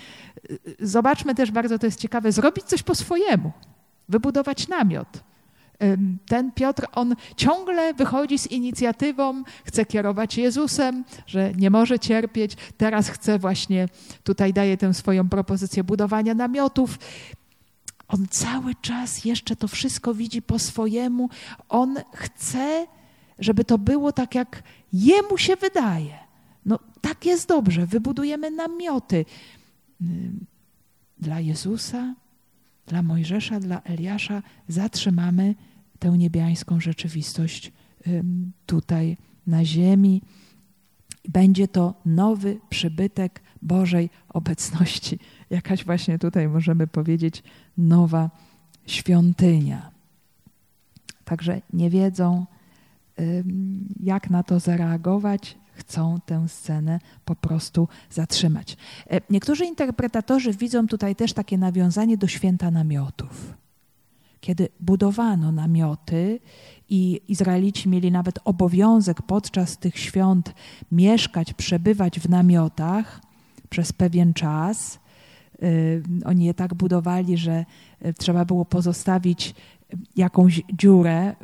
[0.52, 3.52] y, zobaczmy też bardzo, to jest ciekawe, zrobić coś po swojemu,
[4.10, 5.24] wybudować namiot.
[6.28, 12.58] Ten Piotr, on ciągle wychodzi z inicjatywą, chce kierować Jezusem, że nie może cierpieć.
[12.78, 13.88] Teraz chce właśnie,
[14.24, 17.00] tutaj daje tę swoją propozycję budowania namiotów.
[18.08, 21.30] On cały czas jeszcze to wszystko widzi po swojemu.
[21.70, 22.88] On chce,
[23.40, 24.64] żeby to było tak, jak
[24.94, 26.14] jemu się wydaje.
[26.66, 29.26] No tak jest dobrze, wybudujemy namioty
[31.20, 32.14] dla Jezusa,
[32.88, 35.56] dla Mojżesza, dla Eliasza, zatrzymamy
[36.00, 37.72] tę niebiańską rzeczywistość
[38.66, 40.22] tutaj na ziemi.
[41.30, 45.20] Będzie to nowy przybytek Bożej obecności.
[45.50, 47.44] Jakaś właśnie tutaj możemy powiedzieć
[47.78, 48.30] nowa
[48.86, 49.92] świątynia.
[51.26, 52.46] Także nie wiedzą,
[54.04, 58.78] jak na to zareagować, chcą tę scenę po prostu zatrzymać.
[59.10, 63.54] E, niektórzy interpretatorzy widzą tutaj też takie nawiązanie do święta namiotów.
[64.48, 66.40] Kiedy budowano namioty
[66.90, 70.54] i Izraelici mieli nawet obowiązek podczas tych świąt
[70.92, 73.22] mieszkać, przebywać w namiotach
[73.70, 75.00] przez pewien czas,
[75.62, 75.68] e,
[76.26, 77.66] oni je tak budowali, że
[78.02, 79.56] e, trzeba było pozostawić
[80.16, 81.36] jakąś dziurę,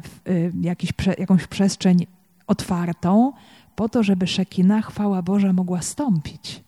[0.62, 2.08] jakiś, jakąś przestrzeń
[2.48, 3.34] otwartą,
[3.76, 6.63] po to, żeby Szekina, chwała Boża, mogła stąpić.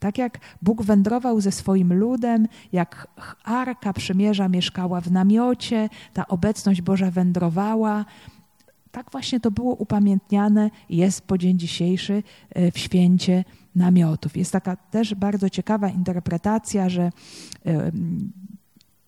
[0.00, 3.06] Tak jak Bóg wędrował ze swoim ludem, jak
[3.44, 8.04] Arka Przymierza mieszkała w namiocie, ta obecność Boża wędrowała,
[8.90, 13.44] tak właśnie to było upamiętniane i jest po dzień dzisiejszy e, w święcie
[13.76, 14.36] namiotów.
[14.36, 17.02] Jest taka też bardzo ciekawa interpretacja, że
[17.66, 17.92] e,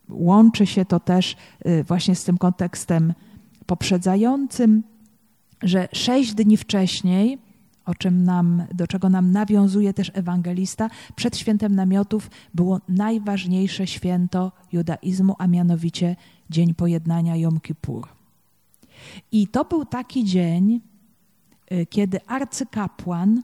[0.09, 3.15] łączy się to też e, właśnie z tym kontekstem
[3.67, 4.83] poprzedzającym,
[5.63, 7.39] że sześć dni wcześniej,
[7.87, 14.53] o czym nam, do czego nam nawiązuje też ewangelista, przed świętem namiotów było najważniejsze święto
[14.73, 16.17] judaizmu, a mianowicie
[16.51, 18.09] Dzień Pojednania Jom Kippur.
[19.33, 20.81] I to był taki dzień,
[21.73, 23.43] y, kiedy arcykapłan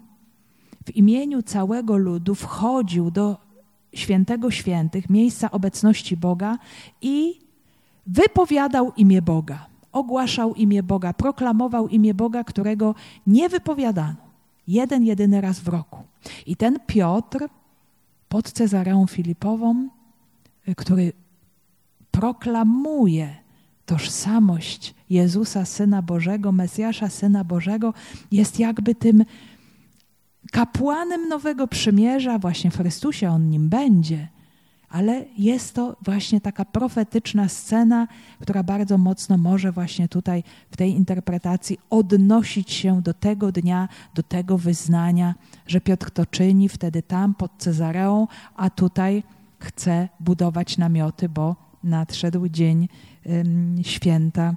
[0.86, 3.36] w imieniu całego ludu wchodził do
[3.94, 6.58] świętego świętych, miejsca obecności Boga
[7.02, 7.40] i
[8.06, 12.94] wypowiadał imię Boga, ogłaszał imię Boga, proklamował imię Boga, którego
[13.26, 14.27] nie wypowiadano.
[14.68, 16.02] Jeden, jedyny raz w roku.
[16.46, 17.48] I ten Piotr
[18.28, 19.88] pod Cezareą Filipową,
[20.68, 21.12] y, który
[22.10, 23.36] proklamuje
[23.86, 27.94] tożsamość Jezusa, Syna Bożego, Mesjasza, Syna Bożego,
[28.32, 29.24] jest jakby tym
[30.52, 34.28] kapłanem nowego przymierza, właśnie w Chrystusie on nim będzie,
[34.90, 38.08] ale jest to właśnie taka profetyczna scena,
[38.40, 44.22] która bardzo mocno może właśnie tutaj w tej interpretacji odnosić się do tego dnia, do
[44.22, 45.34] tego wyznania,
[45.66, 48.26] że Piotr to czyni wtedy tam pod Cezareą,
[48.56, 49.22] a tutaj
[49.58, 52.88] chce budować namioty, bo nadszedł dzień
[53.82, 54.54] święta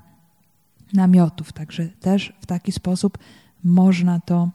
[0.93, 1.53] namiotów.
[1.53, 3.17] Także też w taki sposób
[3.63, 4.49] można to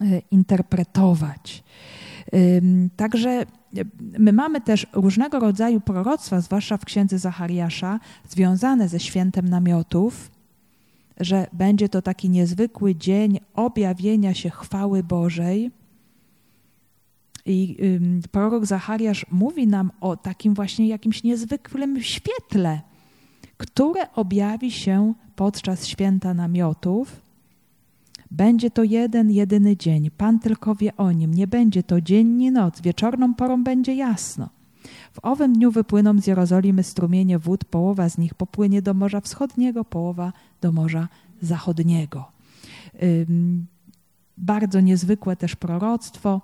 [0.00, 1.64] e, interpretować.
[2.96, 3.46] Także
[4.18, 10.30] my mamy też różnego rodzaju proroctwa, zwłaszcza w księdze Zachariasza, związane ze świętem namiotów,
[11.20, 15.70] że będzie to taki niezwykły dzień objawienia się chwały Bożej.
[17.46, 17.76] I
[18.30, 22.80] prorok Zachariasz mówi nam o takim właśnie jakimś niezwykłym świetle,
[23.56, 27.21] które objawi się podczas święta namiotów.
[28.32, 30.10] Będzie to jeden, jedyny dzień.
[30.10, 31.34] Pan tylko wie o nim.
[31.34, 32.80] Nie będzie to dzień ni noc.
[32.80, 34.48] Wieczorną porą będzie jasno.
[35.12, 37.64] W owym dniu wypłyną z Jerozolimy strumienie wód.
[37.64, 41.08] Połowa z nich popłynie do Morza Wschodniego, połowa do Morza
[41.40, 42.24] Zachodniego.
[44.38, 46.40] Bardzo niezwykłe też proroctwo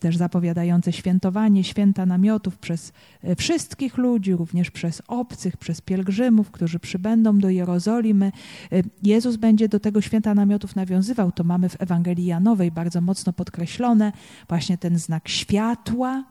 [0.00, 6.78] też zapowiadające świętowanie święta namiotów przez e, wszystkich ludzi, również przez obcych, przez pielgrzymów, którzy
[6.78, 8.32] przybędą do Jerozolimy.
[8.72, 11.32] E, Jezus będzie do tego święta namiotów nawiązywał.
[11.32, 14.12] To mamy w Ewangelii Janowej bardzo mocno podkreślone,
[14.48, 16.24] właśnie ten znak światła,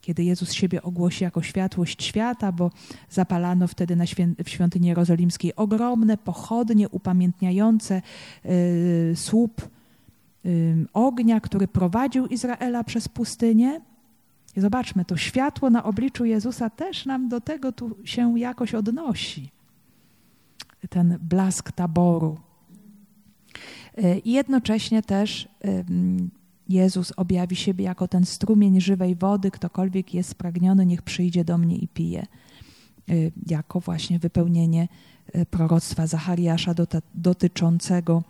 [0.00, 2.70] kiedy Jezus siebie ogłosi jako światłość świata, bo
[3.10, 8.02] zapalano wtedy na świę w świątyni jerozolimskiej ogromne pochodnie upamiętniające
[8.44, 9.68] yy, słup
[10.92, 13.80] ognia, który prowadził Izraela przez pustynię.
[14.56, 19.50] I zobaczmy, to światło na obliczu Jezusa też nam do tego tu się jakoś odnosi.
[20.88, 22.38] Ten blask taboru.
[23.98, 25.48] Y, I jednocześnie też
[26.68, 29.50] Jezus objawi siebie jako ten strumień żywej wody.
[29.50, 32.26] Ktokolwiek jest spragniony, niech przyjdzie do mnie i pije.
[33.10, 34.88] Y, jako właśnie wypełnienie
[35.36, 36.74] y, proroctwa Zachariasza
[37.14, 38.22] dotyczącego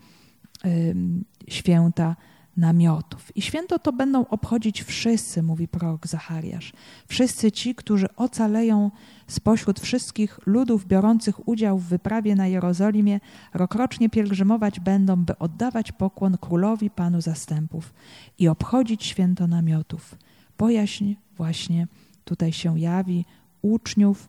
[1.48, 2.16] święta
[2.56, 3.36] namiotów.
[3.36, 6.72] I święto to będą obchodzić wszyscy, mówi prorok Zachariasz.
[7.06, 8.90] Wszyscy ci, którzy ocaleją
[9.26, 13.20] spośród wszystkich ludów biorących udział w wyprawie na Jerozolimie,
[13.54, 17.94] rokrocznie pielgrzymować będą, by oddawać pokłon królowi Panu zastępów
[18.38, 20.14] i obchodzić święto namiotów.
[20.58, 21.86] Bojaźń właśnie
[22.24, 23.24] tutaj się jawi
[23.62, 24.28] uczniów,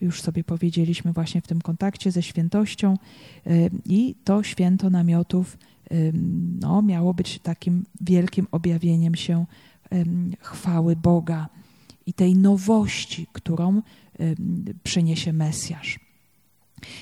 [0.00, 2.96] już sobie powiedzieliśmy właśnie w tym kontakcie ze świętością
[3.84, 5.58] i to święto namiotów
[6.60, 9.46] no, miało być takim wielkim objawieniem się
[10.40, 11.48] chwały Boga
[12.06, 13.82] i tej nowości, którą
[14.82, 16.00] przyniesie Mesjasz.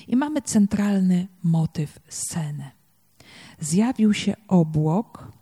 [0.08, 2.70] I mamy centralny motyw sceny.
[3.60, 5.32] Zjawił się obłok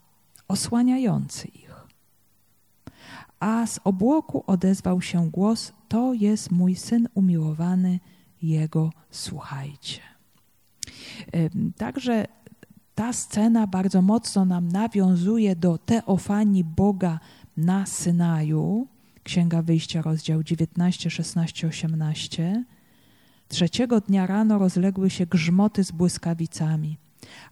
[0.48, 1.86] osłaniający ich.
[3.40, 8.00] A z obłoku odezwał się głos: To jest mój syn umiłowany,
[8.42, 10.00] jego słuchajcie.
[11.76, 12.26] Także
[12.94, 17.20] ta scena bardzo mocno nam nawiązuje do teofanii Boga
[17.56, 18.86] na Synaju.
[19.22, 22.64] Księga Wyjścia, rozdział 19, 16, 18.
[23.48, 26.96] Trzeciego dnia rano rozległy się grzmoty z błyskawicami,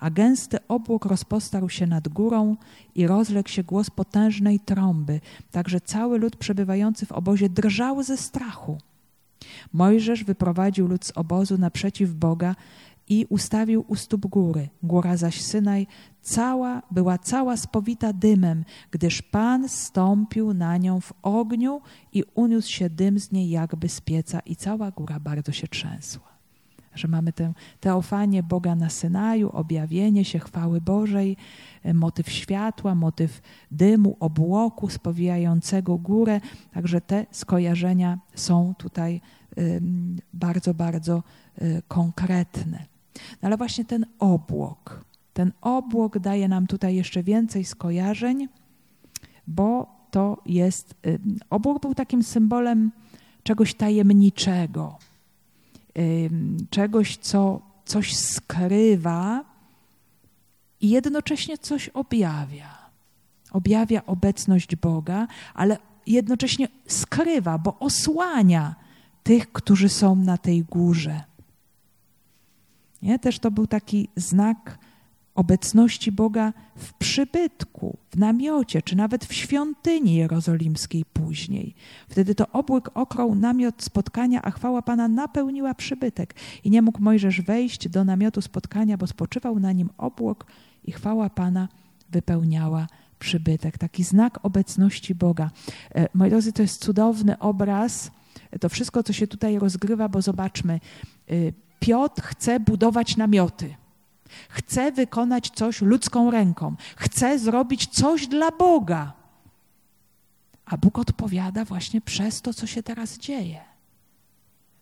[0.00, 2.56] a gęsty obłok rozpostarł się nad górą
[2.94, 5.20] i rozległ się głos potężnej trąby,
[5.50, 8.78] tak że cały lud przebywający w obozie drżał ze strachu.
[9.72, 12.54] Mojżesz wyprowadził lud z obozu naprzeciw Boga
[13.08, 14.68] i ustawił u stóp góry.
[14.82, 15.86] Góra zaś Synaj
[16.22, 21.80] cała, była cała spowita dymem, gdyż Pan stąpił na nią w ogniu
[22.12, 26.28] i uniósł się dym z niej jakby z pieca i cała góra bardzo się trzęsła.
[26.94, 31.36] Że mamy tę teofanię Boga na Synaju, objawienie się chwały Bożej,
[31.82, 33.40] e, motyw światła, motyw
[33.70, 36.40] dymu, obłoku spowijającego górę.
[36.72, 39.20] Także te skojarzenia są tutaj
[40.32, 41.22] bardzo, bardzo
[41.58, 42.97] e, konkretne.
[43.42, 48.48] No ale właśnie ten obłok, ten obłok daje nam tutaj jeszcze więcej skojarzeń,
[49.46, 50.94] bo to jest.
[51.06, 51.18] Y,
[51.50, 52.90] obłok był takim symbolem
[53.42, 54.98] czegoś tajemniczego,
[56.70, 59.44] czegoś, co coś skrywa
[60.80, 62.78] i jednocześnie coś objawia.
[63.50, 68.74] Objawia obecność Boga, ale jednocześnie skrywa, bo osłania
[69.22, 71.24] tych, którzy są na tej górze.
[73.02, 73.18] Nie?
[73.18, 74.78] Też to był taki znak
[75.38, 81.74] obecności Boga w przybytku, w namiocie, czy nawet w świątyni jerozolimskiej później.
[82.08, 86.34] Wtedy to obłyk okroł namiot spotkania, a chwała Pana napełniła przybytek.
[86.64, 90.46] I nie mógł Mojżesz wejść do namiotu spotkania, bo spoczywał na nim obłok
[90.84, 91.68] i chwała Pana
[92.10, 92.86] wypełniała
[93.18, 93.78] przybytek.
[93.78, 95.50] Taki znak obecności Boga.
[95.94, 98.10] E, moi drodzy, to jest cudowny obraz.
[98.60, 100.80] To wszystko, co się tutaj rozgrywa, bo zobaczmy,
[101.30, 101.34] e,
[101.80, 103.74] Piotr chce budować namioty.
[104.48, 106.76] Chce wykonać coś ludzką ręką.
[106.96, 109.12] Chce zrobić coś dla Boga.
[110.66, 113.60] A Bóg odpowiada właśnie przez to, co się teraz dzieje.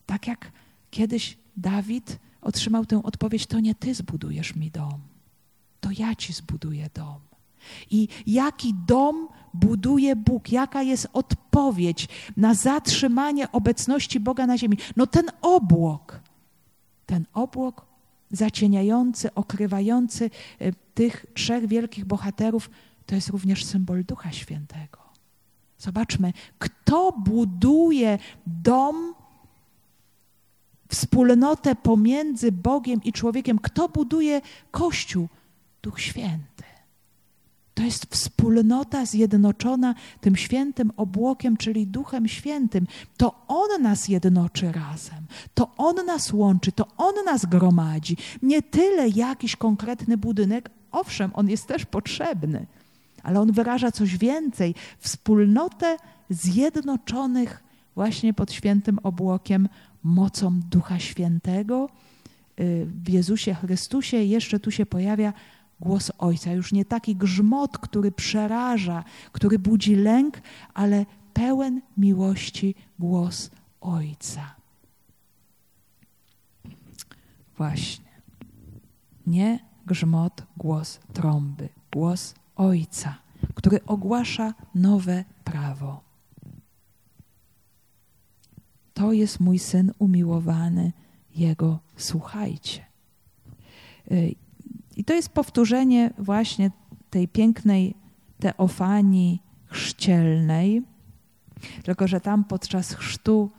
[0.07, 0.53] Tak jak
[0.91, 5.01] kiedyś Dawid otrzymał tę odpowiedź: To nie ty zbudujesz mi dom,
[5.81, 7.19] to ja ci zbuduję dom.
[7.91, 10.53] I jaki dom buduje Bóg?
[10.53, 14.79] Jaka jest odpowiedź na zatrzymanie obecności Boga na ziemi?
[14.97, 16.16] No ten obłok.
[17.07, 17.87] Ten obłok
[18.31, 22.71] zacieniający, okrywający e, tych trzech wielkich bohaterów,
[23.07, 24.99] to jest również symbol Ducha Świętego.
[25.79, 29.15] Zobaczmy, kto buduje dom,
[30.89, 34.41] wspólnotę pomiędzy Bogiem i człowiekiem, kto buduje
[34.71, 35.29] Kościół?
[35.83, 36.65] Duch Święty.
[37.77, 42.87] To jest wspólnota zjednoczona tym świętym obłokiem, czyli Duchem Świętym.
[43.17, 48.17] To On nas jednoczy razem, to On nas łączy, to On nas gromadzi.
[48.43, 52.67] Nie tyle jakiś konkretny budynek, owszem, on jest też potrzebny,
[53.23, 55.97] ale on wyraża coś więcej wspólnotę
[56.31, 57.63] zjednoczonych
[57.95, 59.69] właśnie pod świętym obłokiem
[60.03, 61.89] mocą Ducha Świętego.
[62.61, 65.33] Y, w Jezusie Chrystusie jeszcze tu się pojawia
[65.81, 66.53] głos Ojca.
[66.53, 70.41] Już nie taki grzmot, który przeraża, który budzi lęk,
[70.75, 73.51] ale pełen miłości głos
[73.81, 74.55] Ojca.
[77.57, 78.07] Właśnie.
[79.27, 83.19] Nie grzmot, głos trąby, głos Ojca,
[83.55, 86.01] który ogłasza nowe prawo.
[88.95, 90.93] To jest mój syn umiłowany,
[91.35, 92.85] jego słuchajcie.
[94.97, 96.71] I to jest powtórzenie właśnie
[97.11, 97.95] tej pięknej
[98.39, 100.83] teofanii chrzcielnej,
[101.83, 103.51] tylko że tam podczas chrztu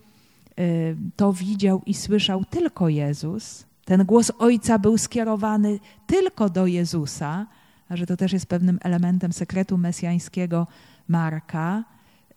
[0.59, 3.65] y, to widział i słyszał tylko Jezus.
[3.85, 7.47] Ten głos Ojca był skierowany tylko do Jezusa,
[7.89, 10.67] a że to też jest pewnym elementem sekretu mesjańskiego
[11.07, 11.83] Marka.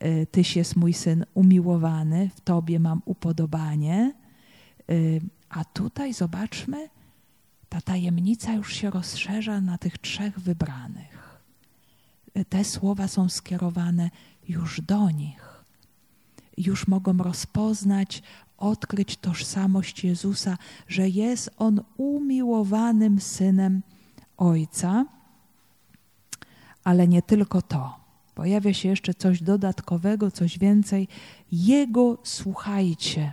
[0.05, 4.15] Y, Tyś jest mój syn umiłowany, w Tobie mam upodobanie.
[4.91, 5.21] Y,
[5.51, 6.89] a tutaj zobaczmy,
[7.71, 11.41] ta tajemnica już się rozszerza na tych trzech wybranych.
[12.49, 14.11] Te słowa są skierowane
[14.49, 15.65] już do nich.
[16.57, 18.23] Już mogą rozpoznać,
[18.59, 20.59] odkryć tożsamość Jezusa,
[20.89, 23.83] że jest On umiłowanym synem
[24.37, 25.07] Ojca.
[26.85, 28.01] Ale nie tylko to.
[28.35, 31.09] Pojawia się jeszcze coś dodatkowego, coś więcej.
[31.53, 33.33] Jego słuchajcie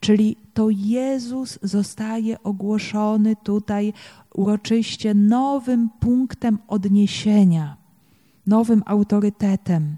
[0.00, 3.92] Czyli to Jezus zostaje ogłoszony tutaj
[4.34, 7.76] uroczyście nowym punktem odniesienia,
[8.46, 9.96] nowym autorytetem.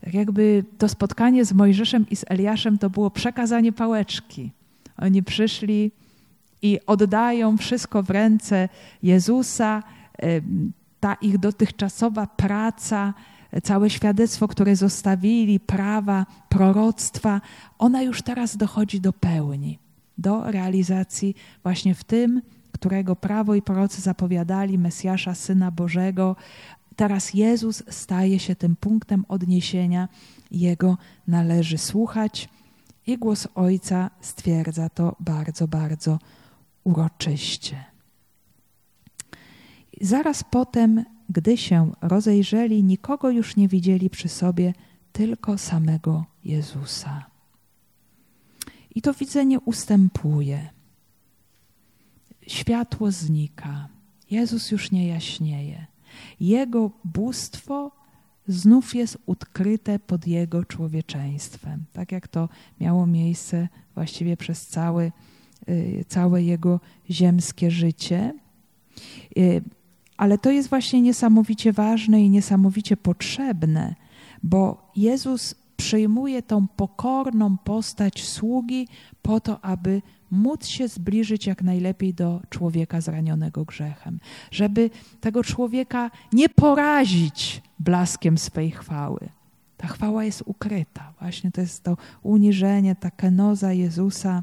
[0.00, 4.50] Tak jakby to spotkanie z Mojżeszem i z Eliaszem to było przekazanie pałeczki.
[4.98, 5.90] Oni przyszli
[6.62, 8.68] i oddają wszystko w ręce
[9.02, 9.82] Jezusa.
[11.00, 13.14] Ta ich dotychczasowa praca
[13.62, 17.40] całe świadectwo, które zostawili, prawa, proroctwa,
[17.78, 19.78] ona już teraz dochodzi do pełni,
[20.18, 22.42] do realizacji właśnie w tym,
[22.72, 26.36] którego prawo i prorocy zapowiadali, Mesjasza, Syna Bożego.
[26.96, 30.08] Teraz Jezus staje się tym punktem odniesienia,
[30.50, 30.98] Jego
[31.28, 32.48] należy słuchać
[33.06, 36.18] i głos Ojca stwierdza to bardzo, bardzo
[36.84, 37.84] uroczyście.
[40.00, 44.74] Zaraz potem gdy się rozejrzeli, nikogo już nie widzieli przy sobie,
[45.12, 47.26] tylko samego Jezusa.
[48.94, 50.70] I to widzenie ustępuje.
[52.46, 53.88] Światło znika.
[54.30, 55.86] Jezus już nie jaśnieje.
[56.40, 57.90] Jego bóstwo
[58.48, 61.84] znów jest utkryte pod Jego człowieczeństwem.
[61.92, 62.48] Tak jak to
[62.80, 65.12] miało miejsce właściwie przez cały
[66.08, 68.34] całe jego ziemskie życie.
[70.16, 73.94] Ale to jest właśnie niesamowicie ważne i niesamowicie potrzebne,
[74.42, 78.88] bo Jezus przyjmuje tą pokorną postać sługi
[79.22, 84.18] po to, aby móc się zbliżyć jak najlepiej do człowieka zranionego grzechem,
[84.50, 84.90] żeby
[85.20, 89.28] tego człowieka nie porazić blaskiem swej chwały.
[89.76, 91.12] Ta chwała jest ukryta.
[91.20, 94.42] Właśnie to jest to uniżenie, ta kenoza Jezusa,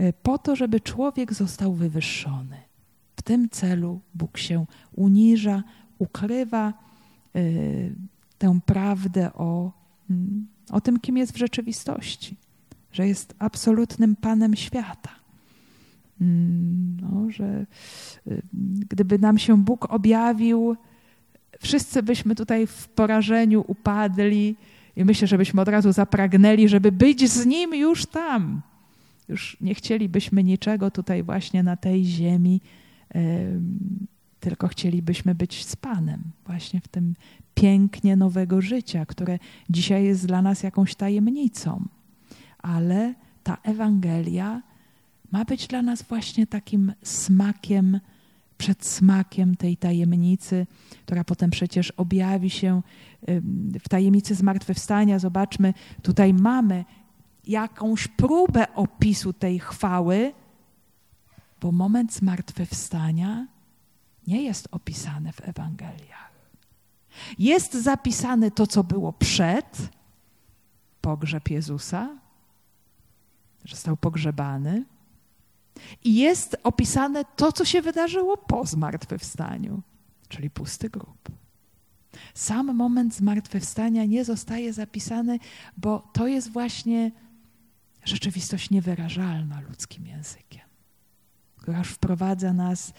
[0.00, 2.56] y, po to, żeby człowiek został wywyższony.
[3.24, 5.62] Tym celu Bóg się uniża,
[5.98, 6.72] ukrywa
[7.36, 7.94] y,
[8.38, 9.72] tę prawdę o,
[10.10, 12.36] mm, o tym, kim jest w rzeczywistości
[12.94, 15.10] że jest absolutnym Panem świata.
[16.20, 17.66] Mm, no, że
[18.26, 18.42] y,
[18.90, 20.76] gdyby nam się Bóg objawił,
[21.60, 24.56] wszyscy byśmy tutaj w porażeniu upadli
[24.96, 28.62] i myślę, żebyśmy od razu zapragnęli, żeby być z Nim już tam.
[29.28, 32.60] Już nie chcielibyśmy niczego tutaj właśnie na tej ziemi,
[34.40, 37.14] tylko chcielibyśmy być z Panem, właśnie w tym
[37.54, 39.38] pięknie nowego życia, które
[39.70, 41.88] dzisiaj jest dla nas jakąś tajemnicą
[42.64, 44.62] ale ta Ewangelia
[45.32, 48.00] ma być dla nas właśnie takim smakiem,
[48.58, 50.66] przedsmakiem tej tajemnicy,
[51.06, 52.82] która potem przecież objawi się
[53.80, 55.18] w tajemnicy zmartwychwstania.
[55.18, 56.84] Zobaczmy, tutaj mamy
[57.46, 60.32] jakąś próbę opisu tej chwały,
[61.64, 63.46] bo moment zmartwychwstania
[64.26, 66.32] nie jest opisany w Ewangeliach.
[67.38, 69.88] Jest zapisane to, co było przed
[71.00, 72.18] pogrzeb Jezusa,
[73.64, 74.84] że został pogrzebany.
[76.04, 79.82] I jest opisane to, co się wydarzyło po zmartwychwstaniu,
[80.28, 81.28] czyli pusty grób.
[82.34, 85.38] Sam moment zmartwychwstania nie zostaje zapisany,
[85.76, 87.12] bo to jest właśnie
[88.04, 90.63] rzeczywistość niewyrażalna ludzkim językiem,
[91.72, 92.92] już wprowadza nas y,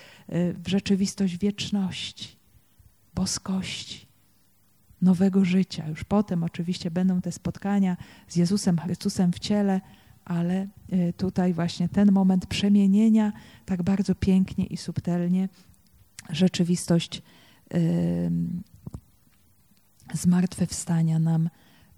[0.64, 2.36] w rzeczywistość wieczności,
[3.14, 4.08] boskości,
[5.02, 5.88] nowego życia.
[5.88, 7.98] Już potem oczywiście będą te spotkania
[8.28, 9.82] z Jezusem Chrystusem w ciele,
[10.26, 13.34] ale e, tutaj właśnie ten moment przemienienia
[13.66, 15.50] tak bardzo pięknie i subtelnie
[16.30, 17.22] rzeczywistość
[20.14, 21.50] zmartwychwstania nam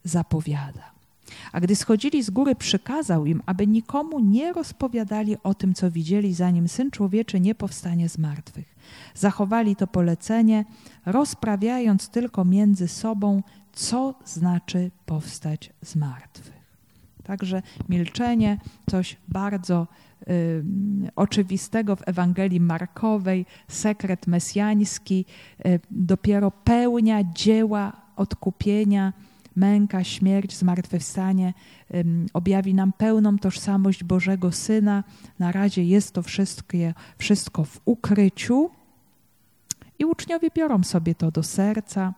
[0.04, 0.97] zapowiada.
[1.52, 6.34] A gdy schodzili z góry, przykazał im, aby nikomu nie rozpowiadali o tym, co widzieli,
[6.34, 8.76] zanim syn człowieczy nie powstanie z martwych.
[9.16, 10.66] Zachowali to polecenie,
[11.06, 16.58] rozprawiając tylko między sobą, co znaczy powstać z martwych.
[17.24, 18.58] Także milczenie,
[18.90, 19.88] coś bardzo
[20.30, 20.64] y,
[21.16, 25.26] oczywistego w Ewangelii Markowej, sekret mesjański,
[25.66, 29.14] y, dopiero pełnia dzieła odkupienia,
[29.58, 31.54] męka, śmierć, zmartwychwstanie
[32.34, 35.04] objawi nam pełną tożsamość Bożego Syna.
[35.40, 36.78] Na razie jest to wszystko,
[37.18, 38.70] wszystko w ukryciu
[40.00, 42.14] i uczniowie biorą sobie to do serca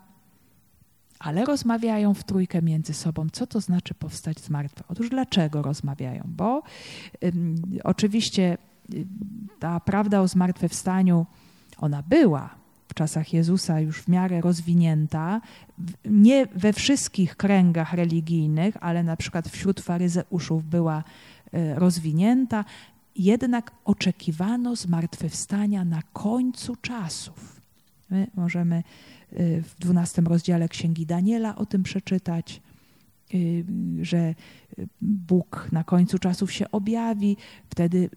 [1.19, 3.27] ale rozmawiają w trójkę między sobą.
[3.31, 4.91] Co to znaczy powstać z martwych?
[4.91, 6.23] Otóż dlaczego rozmawiają?
[6.25, 6.63] Bo
[7.83, 8.57] oczywiście
[9.59, 11.25] ta prawda o zmartwychwstaniu,
[11.77, 12.55] ona była
[12.89, 15.41] w czasach Jezusa już w miarę rozwinięta,
[16.05, 21.03] nie we wszystkich kręgach religijnych, ale na przykład wśród faryzeuszów była
[21.53, 22.65] y, rozwinięta,
[23.15, 27.61] jednak oczekiwano zmartwychwstania na końcu czasów.
[28.09, 28.83] My możemy
[29.33, 32.61] Y, w dwunastym rozdziale Księgi Daniela o tym przeczytać,
[34.01, 34.35] że
[35.01, 37.37] Bóg na końcu czasów się objawi,
[37.69, 38.09] wtedy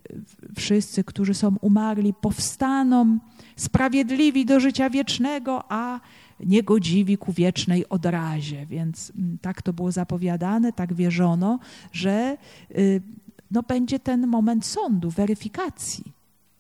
[0.57, 3.19] wszyscy, którzy są umarli, powstaną
[3.57, 6.01] sprawiedliwi do życia wiecznego, a
[6.41, 8.67] niegodziwi ku wiecznej odrazie.
[8.67, 11.59] Więc mm, tak to było zapowiadane, tak wierzono,
[11.93, 12.37] że
[12.71, 13.03] y,
[13.51, 16.05] no, będzie ten moment sądu, weryfikacji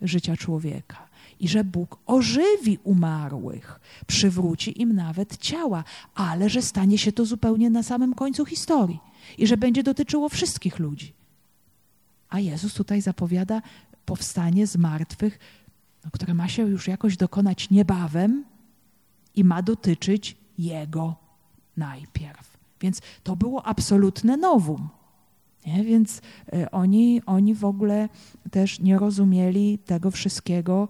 [0.02, 1.11] życia człowieka
[1.42, 5.84] i że Bóg ożywi umarłych, przywróci im nawet ciała,
[6.14, 9.00] ale że stanie się to zupełnie na samym końcu historii
[9.38, 11.12] i że będzie dotyczyło wszystkich ludzi.
[12.28, 13.62] A Jezus tutaj zapowiada
[14.04, 15.38] powstanie z martwych,
[16.04, 18.44] no, które ma się już jakoś dokonać niebawem
[19.34, 21.16] i ma dotyczyć Jego
[21.76, 22.58] najpierw.
[22.80, 24.88] Więc to było absolutne nowum.
[25.66, 25.84] Nie?
[25.84, 26.20] Więc
[26.54, 28.08] y, oni, oni w ogóle
[28.50, 30.88] też nie rozumieli tego wszystkiego,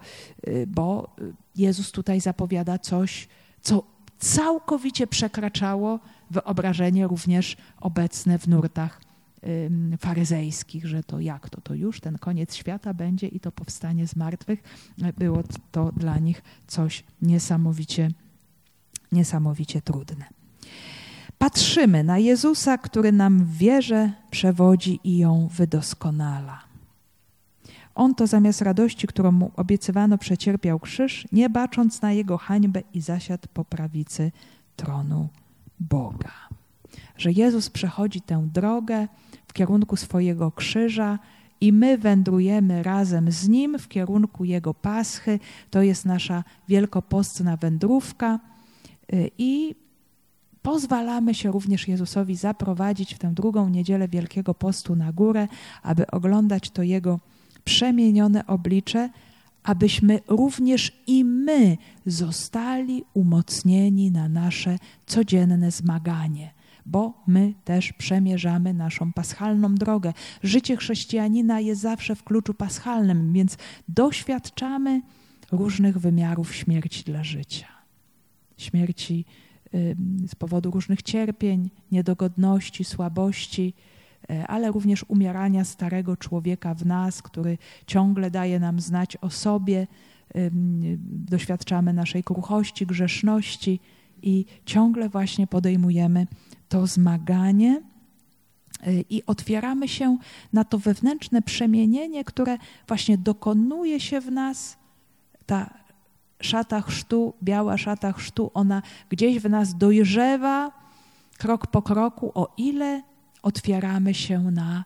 [0.48, 1.16] y, bo
[1.56, 3.28] Jezus tutaj zapowiada coś,
[3.62, 3.82] co
[4.18, 6.00] całkowicie przekraczało
[6.30, 9.00] wyobrażenie również obecne w nurtach
[9.98, 14.16] faryzejskich, że to jak to, to już ten koniec świata będzie i to powstanie z
[14.16, 14.62] martwych.
[15.18, 15.42] Było
[15.72, 18.10] to dla nich coś niesamowicie,
[19.12, 20.41] niesamowicie trudne
[21.42, 26.60] patrzymy na Jezusa, który nam w wierze przewodzi i ją wydoskonala.
[27.94, 33.00] On to zamiast radości, którą mu obiecywano, przecierpiał krzyż, nie bacząc na jego hańbę i
[33.00, 34.32] zasiadł po prawicy
[34.76, 35.28] tronu
[35.80, 36.32] Boga.
[37.16, 39.08] Że Jezus przechodzi tę drogę
[39.46, 41.18] w kierunku swojego krzyża
[41.60, 45.38] i my wędrujemy razem z Nim w kierunku Jego Paschy.
[45.70, 48.38] To jest nasza wielkopostna wędrówka
[49.12, 49.81] y, i
[50.62, 55.48] pozwalamy się również Jezusowi zaprowadzić w tę drugą niedzielę Wielkiego Postu na górę,
[55.82, 57.20] aby oglądać to Jego
[57.64, 59.10] przemienione oblicze,
[59.62, 66.50] abyśmy również i my zostali umocnieni na nasze codzienne zmaganie,
[66.86, 70.12] bo my też przemierzamy naszą paschalną drogę.
[70.42, 73.56] Życie chrześcijanina jest zawsze w kluczu paschalnym, więc
[73.88, 75.02] doświadczamy
[75.52, 77.66] różnych wymiarów śmierci dla życia.
[78.56, 79.24] Śmierci
[80.26, 83.74] z powodu różnych cierpień, niedogodności, słabości,
[84.30, 89.86] e, ale również umierania starego człowieka w nas, który ciągle daje nam znać o sobie.
[91.04, 93.80] Doświadczamy naszej kruchości, grzeszności
[94.22, 96.26] i ciągle właśnie podejmujemy
[96.68, 97.82] to zmaganie
[98.82, 100.18] e, i otwieramy się
[100.52, 102.58] na to wewnętrzne przemienienie, które
[102.88, 104.76] właśnie dokonuje się w nas.
[105.46, 105.81] Ta
[106.42, 110.72] szata chrztu, biała szata chrztu, ona gdzieś w nas dojrzewa
[111.38, 113.02] krok po kroku, o ile
[113.42, 114.84] otwieramy się na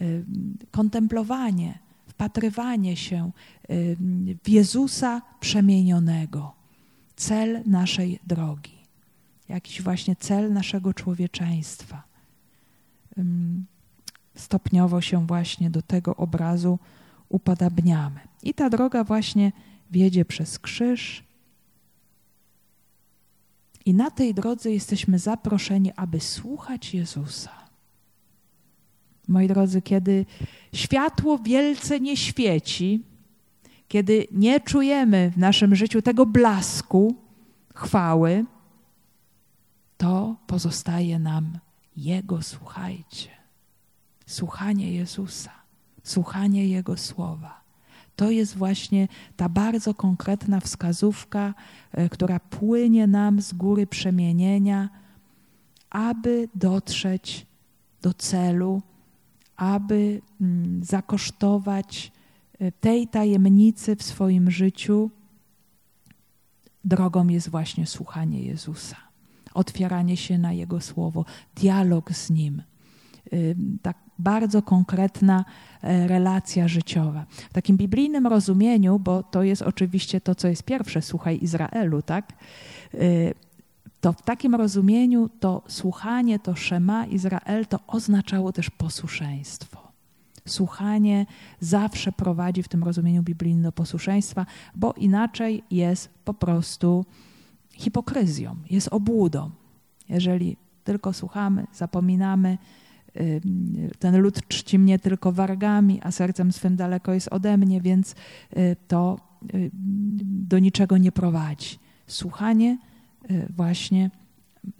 [0.00, 0.24] y,
[0.70, 3.30] kontemplowanie, wpatrywanie się
[3.70, 3.96] y,
[4.44, 6.52] w Jezusa przemienionego.
[7.16, 8.78] Cel naszej drogi,
[9.48, 12.02] jakiś właśnie cel naszego człowieczeństwa.
[14.34, 16.78] Stopniowo się właśnie do tego obrazu
[17.28, 18.20] upodabniamy.
[18.42, 19.52] I ta droga właśnie
[19.90, 21.24] wiedzie przez krzyż.
[23.84, 27.64] I na tej drodze jesteśmy zaproszeni, aby słuchać Jezusa.
[29.28, 30.26] Moi drodzy, kiedy
[30.72, 33.02] światło wielce nie świeci,
[33.88, 37.16] kiedy nie czujemy w naszym życiu tego blasku
[37.74, 38.44] chwały,
[39.96, 41.58] to pozostaje nam
[41.96, 43.30] Jego, słuchajcie.
[44.26, 45.52] Słuchanie Jezusa,
[46.02, 47.63] słuchanie Jego słowa.
[48.16, 51.54] To jest właśnie ta bardzo konkretna wskazówka,
[51.92, 54.88] e, która płynie nam z góry przemienienia,
[55.90, 57.46] aby dotrzeć
[58.02, 58.82] do celu,
[59.56, 62.12] aby mm, zakosztować
[62.58, 65.10] e, tej tajemnicy w swoim życiu.
[66.84, 68.96] Drogą jest właśnie słuchanie Jezusa,
[69.54, 72.62] otwieranie się na Jego słowo, dialog z Nim.
[73.82, 75.44] Tak bardzo konkretna
[75.82, 77.26] e, relacja życiowa.
[77.50, 82.32] W takim biblijnym rozumieniu, bo to jest oczywiście to, co jest pierwsze, słuchaj Izraelu, tak?
[82.94, 82.98] E,
[84.00, 89.92] to w takim rozumieniu to słuchanie, to Szema Izrael, to oznaczało też posłuszeństwo.
[90.46, 91.26] Słuchanie
[91.60, 97.04] zawsze prowadzi w tym rozumieniu biblijnym do posłuszeństwa, bo inaczej jest po prostu
[97.72, 99.50] hipokryzją, jest obłudą.
[100.08, 102.58] Jeżeli tylko słuchamy, zapominamy,
[103.98, 108.14] ten lud czci mnie tylko wargami, a sercem swym daleko jest ode mnie, więc
[108.56, 109.18] y, to
[109.54, 109.70] y,
[110.24, 111.78] do niczego nie prowadzi.
[112.06, 112.78] Słuchanie
[113.30, 114.10] y, właśnie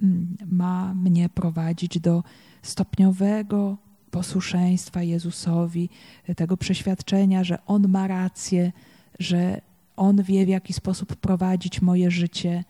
[0.02, 2.22] mm, ma mnie prowadzić do
[2.62, 3.76] stopniowego
[4.10, 5.88] posłuszeństwa Jezusowi,
[6.36, 8.72] tego przeświadczenia, że On ma rację,
[9.18, 9.60] że
[9.96, 12.64] On wie, w jaki sposób prowadzić moje życie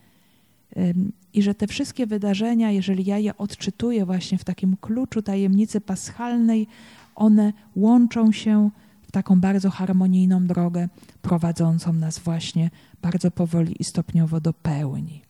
[1.32, 6.66] i że te wszystkie wydarzenia, jeżeli ja je odczytuję właśnie w takim kluczu tajemnicy paschalnej,
[7.14, 8.70] one łączą się
[9.02, 10.88] w taką bardzo harmonijną drogę,
[11.22, 12.70] prowadzącą nas właśnie
[13.02, 15.22] bardzo powoli i stopniowo do pełni.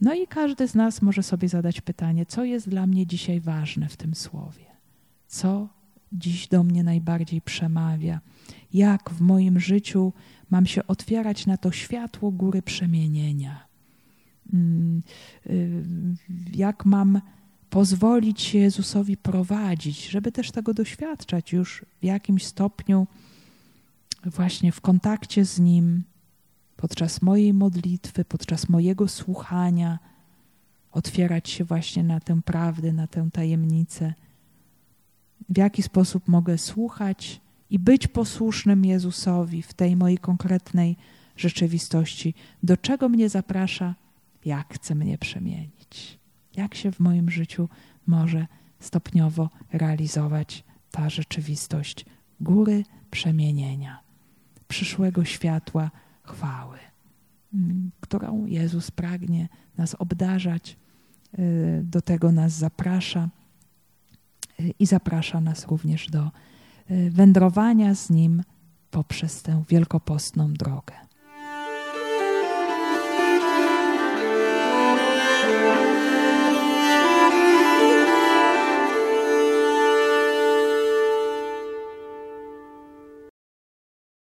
[0.00, 3.88] No i każdy z nas może sobie zadać pytanie, co jest dla mnie dzisiaj ważne
[3.88, 4.64] w tym słowie?
[5.28, 5.68] Co
[6.12, 8.20] dziś do mnie najbardziej przemawia?
[8.74, 10.12] Jak w moim życiu
[10.50, 13.71] mam się otwierać na to światło góry przemienienia?
[14.52, 15.02] Mm,
[15.46, 15.84] y,
[16.52, 17.20] jak mam
[17.70, 23.06] pozwolić się Jezusowi prowadzić, żeby też tego doświadczać już w jakimś stopniu,
[24.24, 26.02] właśnie w kontakcie z Nim,
[26.76, 29.98] podczas mojej modlitwy, podczas mojego słuchania,
[30.92, 34.14] otwierać się właśnie na tę prawdę, na tę tajemnicę.
[35.48, 37.40] W jaki sposób mogę słuchać
[37.70, 40.96] i być posłusznym Jezusowi w tej mojej konkretnej
[41.36, 43.94] rzeczywistości, do czego mnie zaprasza
[44.44, 46.18] jak chce mnie przemienić,
[46.56, 47.68] jak się w moim życiu
[48.06, 48.46] może
[48.80, 52.04] stopniowo realizować ta rzeczywistość
[52.40, 54.00] góry przemienienia,
[54.68, 55.90] przyszłego światła
[56.22, 56.78] chwały,
[57.54, 60.76] mm, którą Jezus pragnie nas obdarzać,
[61.38, 63.28] y, do tego nas zaprasza
[64.60, 66.30] y, i zaprasza nas również do
[67.10, 68.42] wędrowania z Nim
[68.90, 70.94] poprzez tę wielkopostną drogę.